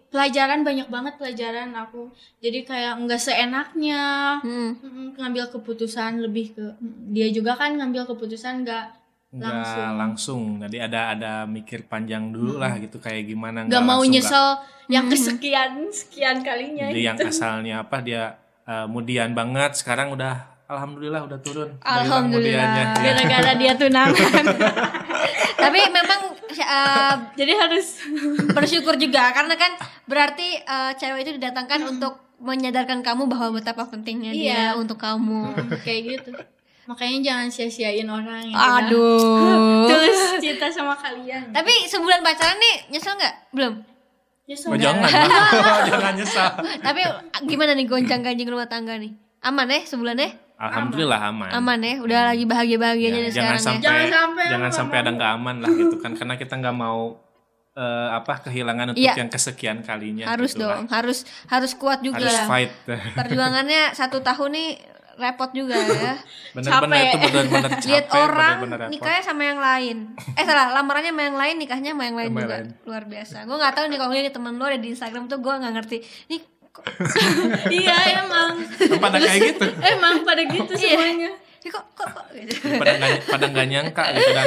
[0.08, 2.08] pelajaran banyak banget pelajaran aku.
[2.40, 4.02] Jadi kayak nggak seenaknya
[4.40, 4.72] Hmm.
[4.74, 6.64] mm, ngambil keputusan lebih ke
[7.12, 9.01] dia juga kan ngambil keputusan nggak
[9.32, 9.96] nggak langsung.
[9.96, 10.42] langsung.
[10.60, 14.46] Jadi ada ada mikir panjang dulu lah gitu kayak gimana nggak mau langsung, nyesel
[14.92, 16.92] yang kesekian sekian kalinya.
[16.92, 17.32] Jadi yang gitu.
[17.32, 18.36] asalnya apa dia
[18.68, 21.70] eh, mudian banget sekarang udah alhamdulillah udah turun.
[21.80, 22.60] Alhamdulillah.
[22.60, 22.84] mudiannya.
[22.84, 23.12] Ya.
[23.16, 24.44] gara-gara dia tunangan.
[25.62, 26.20] tapi memang
[26.52, 27.86] uh, Jadi harus
[28.52, 29.72] bersyukur juga karena kan
[30.04, 34.80] berarti uh, cewek itu didatangkan untuk menyadarkan kamu bahwa betapa pentingnya dia Iya.
[34.80, 35.54] untuk kamu.
[35.86, 36.30] kayak gitu.
[36.84, 39.86] Makanya jangan sia-siain orang yang udah Aduh.
[39.88, 41.50] tulus cinta sama kalian.
[41.50, 43.34] Tapi sebulan pacaran nih nyesel nggak?
[43.50, 43.74] Belum.
[44.44, 44.82] Nyesel Oh, nggak?
[44.84, 45.10] jangan,
[45.90, 46.50] jangan nyesal.
[46.80, 47.00] Tapi
[47.44, 49.14] gimana nih goncang-ganjing rumah tangga nih?
[49.40, 50.30] Aman ya sebulan ya?
[50.56, 51.50] Alhamdulillah aman.
[51.52, 51.94] Aman ya?
[51.98, 53.82] Udah lagi bahagia-bahagianya Ya, nih jangan sekarang sampai ya.
[53.82, 57.00] Jangan sampai jangan sampai ada nggak aman lah gitu kan karena kita nggak mau
[57.72, 59.14] eh, apa kehilangan untuk Iya.
[59.16, 60.28] yang kesekian kalinya.
[60.28, 60.76] Harus gitu lah.
[60.76, 62.20] dong, harus harus kuat juga.
[62.20, 62.70] Harus fight.
[63.16, 64.68] Perjuangannya satu tahun nih
[65.14, 66.14] repot juga ya.
[66.56, 67.88] Bener-bener itu bener-bener capek.
[67.88, 68.92] Lihat orang bener-bener repot.
[68.92, 69.96] nikahnya sama yang lain.
[70.32, 72.54] Eh salah, lamarannya sama yang lain, nikahnya sama yang lain Sama juga.
[72.54, 72.66] lain.
[72.84, 73.36] Luar biasa.
[73.42, 75.96] Gue nggak tahu nih kalau lihat temen lo ada di Instagram tuh gue nggak ngerti.
[76.28, 76.40] Nih
[77.74, 78.64] iya emang.
[78.96, 79.66] Pada kayak gitu.
[79.78, 80.96] Emang pada gitu Iya.
[80.96, 81.30] semuanya.
[81.62, 82.54] Nih kok kok, kok gitu.
[82.74, 84.46] pada nggak pada nggak nyangka gitu dan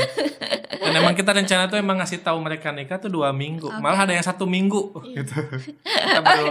[0.76, 4.11] dan emang kita rencana tuh emang ngasih tahu mereka nikah tuh dua minggu malah ada
[4.11, 5.24] yang satu minggu Iya.
[5.24, 5.36] gitu
[6.05, 6.45] kita baru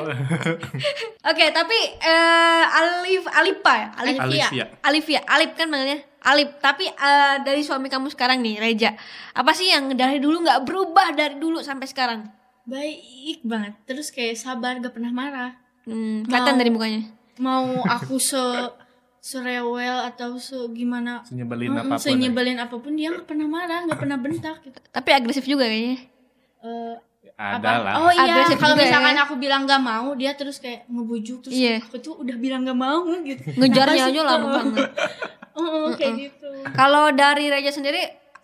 [1.31, 3.89] Oke, tapi eh Alif Alipa ya?
[3.97, 6.61] Alif, Alivia Alivia, Alip kan manggilnya Alip.
[6.61, 8.93] Tapi eh, dari suami kamu sekarang nih, Reja,
[9.33, 12.29] apa sih yang dari dulu nggak berubah dari dulu sampai sekarang?
[12.65, 13.73] Baik banget.
[13.85, 15.53] Terus kayak sabar gak pernah marah.
[15.85, 17.03] Hmm, kelihatan dari mukanya.
[17.37, 18.41] Mau aku se
[19.25, 22.05] serewel atau se gimana nyebelin Mm-mm, apa pun ya.
[22.05, 25.97] senyebelin apa pun dia nggak pernah marah nggak pernah bentak gitu Tapi agresif juga kayaknya.
[26.61, 26.97] Eh,
[27.35, 27.81] ada apa?
[27.81, 29.25] lah oh iya kalau juga misalkan ya.
[29.25, 31.81] aku bilang nggak mau dia terus kayak ngebujuk terus Iya.
[31.81, 34.21] aku tuh udah bilang nggak mau gitu Ngejarnya aja sih?
[34.23, 34.89] lama banget.
[35.55, 38.03] Oh, kayak gitu Kalau dari Reja sendiri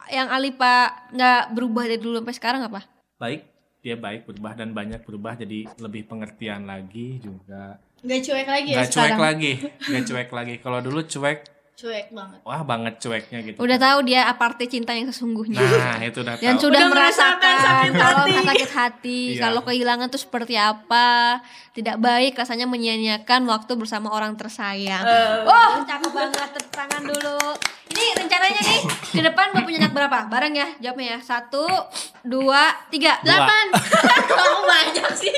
[0.08, 2.80] yang Alipa nggak berubah dari dulu sampai sekarang apa?
[3.14, 3.44] baik
[3.78, 8.76] dia baik berubah dan banyak berubah jadi lebih pengertian lagi juga Gak cuek lagi ya
[8.76, 9.20] nggak cuek sekarang.
[9.20, 11.38] lagi nggak cuek lagi kalau dulu cuek
[11.74, 12.40] Cuek banget.
[12.42, 15.56] wah banget cueknya gitu Udah tahu dia aparte cinta yang sesungguhnya.
[15.56, 17.56] nah itu udah Dan tahu sudah Udah merasakan
[17.94, 18.36] kalau hati.
[18.44, 19.40] sakit hati, Iya.
[19.42, 21.40] kalau kehilangan tuh seperti apa,
[21.72, 25.00] tidak baik rasanya menyia-nyiakan waktu bersama orang tersayang.
[25.42, 27.38] Oh, cakep banget, tepuk tangan dulu.
[27.90, 28.80] Ini rencananya nih
[29.10, 30.18] ke depan mau punya anak berapa?
[30.26, 31.18] Bareng ya, jawabnya ya.
[31.20, 31.66] Satu,
[32.22, 33.18] dua, tiga.
[33.18, 33.26] Dua.
[33.26, 33.64] Delapan.
[34.30, 35.34] Kamu banyak sih.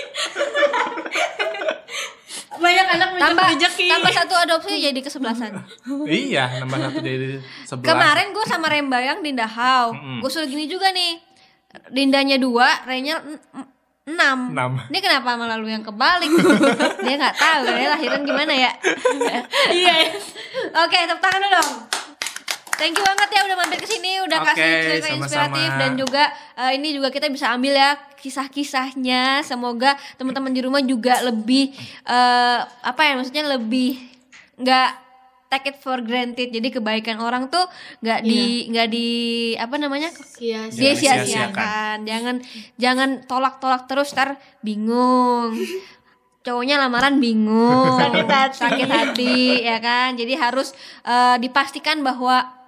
[2.55, 3.87] banyak anak banyak Tambah, rezeki.
[3.89, 5.51] tambah satu adopsi jadi kesebelasan.
[6.07, 9.91] iya nambah satu jadi sebelas Kemarin gue sama Rembayang Dinda Hau.
[9.91, 10.21] Mm-mm.
[10.21, 11.19] Gue suruh gini juga nih.
[11.89, 13.71] Dindanya dua, Renya en- en-
[14.07, 14.39] enam.
[14.53, 14.73] Enam.
[14.85, 16.29] Ini kenapa malah lu yang kebalik?
[17.03, 18.71] Dia nggak tahu dia lahiran gimana ya.
[19.69, 19.95] Iya.
[20.85, 21.71] Oke, tepuk tangan dulu dong.
[22.83, 26.25] Thank you banget ya udah mampir ke sini, udah Oke, kasih cerita inspiratif dan juga
[26.59, 29.47] eh, ini juga kita bisa ambil ya kisah-kisahnya.
[29.47, 31.71] Semoga teman-teman di rumah juga lebih
[32.03, 34.03] eh, apa ya maksudnya lebih
[34.59, 34.91] nggak
[35.47, 36.51] take it for granted.
[36.51, 37.63] Jadi kebaikan orang tuh
[38.03, 39.09] nggak di nggak di
[39.55, 40.11] apa namanya
[40.43, 40.83] Iya sih.
[40.83, 41.97] dia Jangan sia-siakan.
[42.03, 42.37] Jangan
[42.83, 45.55] jangan tolak-tolak terus ntar bingung.
[46.43, 48.59] Cowoknya lamaran bingung, Sakit hati.
[48.59, 50.19] sakit hati, ya kan.
[50.19, 50.75] Jadi harus
[51.07, 52.62] eh, dipastikan bahwa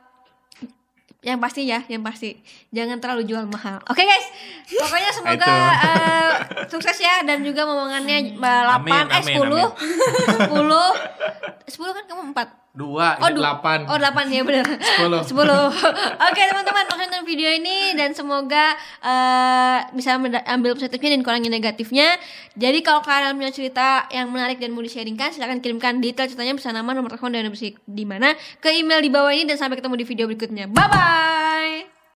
[1.25, 2.37] yang pasti ya, yang pasti.
[2.69, 3.81] Jangan terlalu jual mahal.
[3.89, 4.29] Oke guys,
[4.69, 5.53] pokoknya semoga Itu.
[5.89, 6.31] eh,
[6.69, 12.23] sukses ya dan juga momongannya eh, 8 Amin, eh amin, 10 10 10 kan kamu
[12.37, 14.67] 4 dua Oh, ini delapan Oh, 8 ya benar.
[14.67, 15.31] 10.
[15.31, 15.31] 10.
[16.27, 22.19] Oke, teman-teman, makasih nonton video ini dan semoga eh, bisa ambil positifnya dan kurangi negatifnya.
[22.59, 26.75] Jadi kalau kalian punya cerita yang menarik dan mau di-sharingkan, silahkan kirimkan detail ceritanya bisa
[26.75, 27.47] nama, nomor telepon dan
[27.87, 30.67] di mana ke email di bawah ini dan sampai ketemu di video berikutnya.
[30.67, 31.94] Bye bye.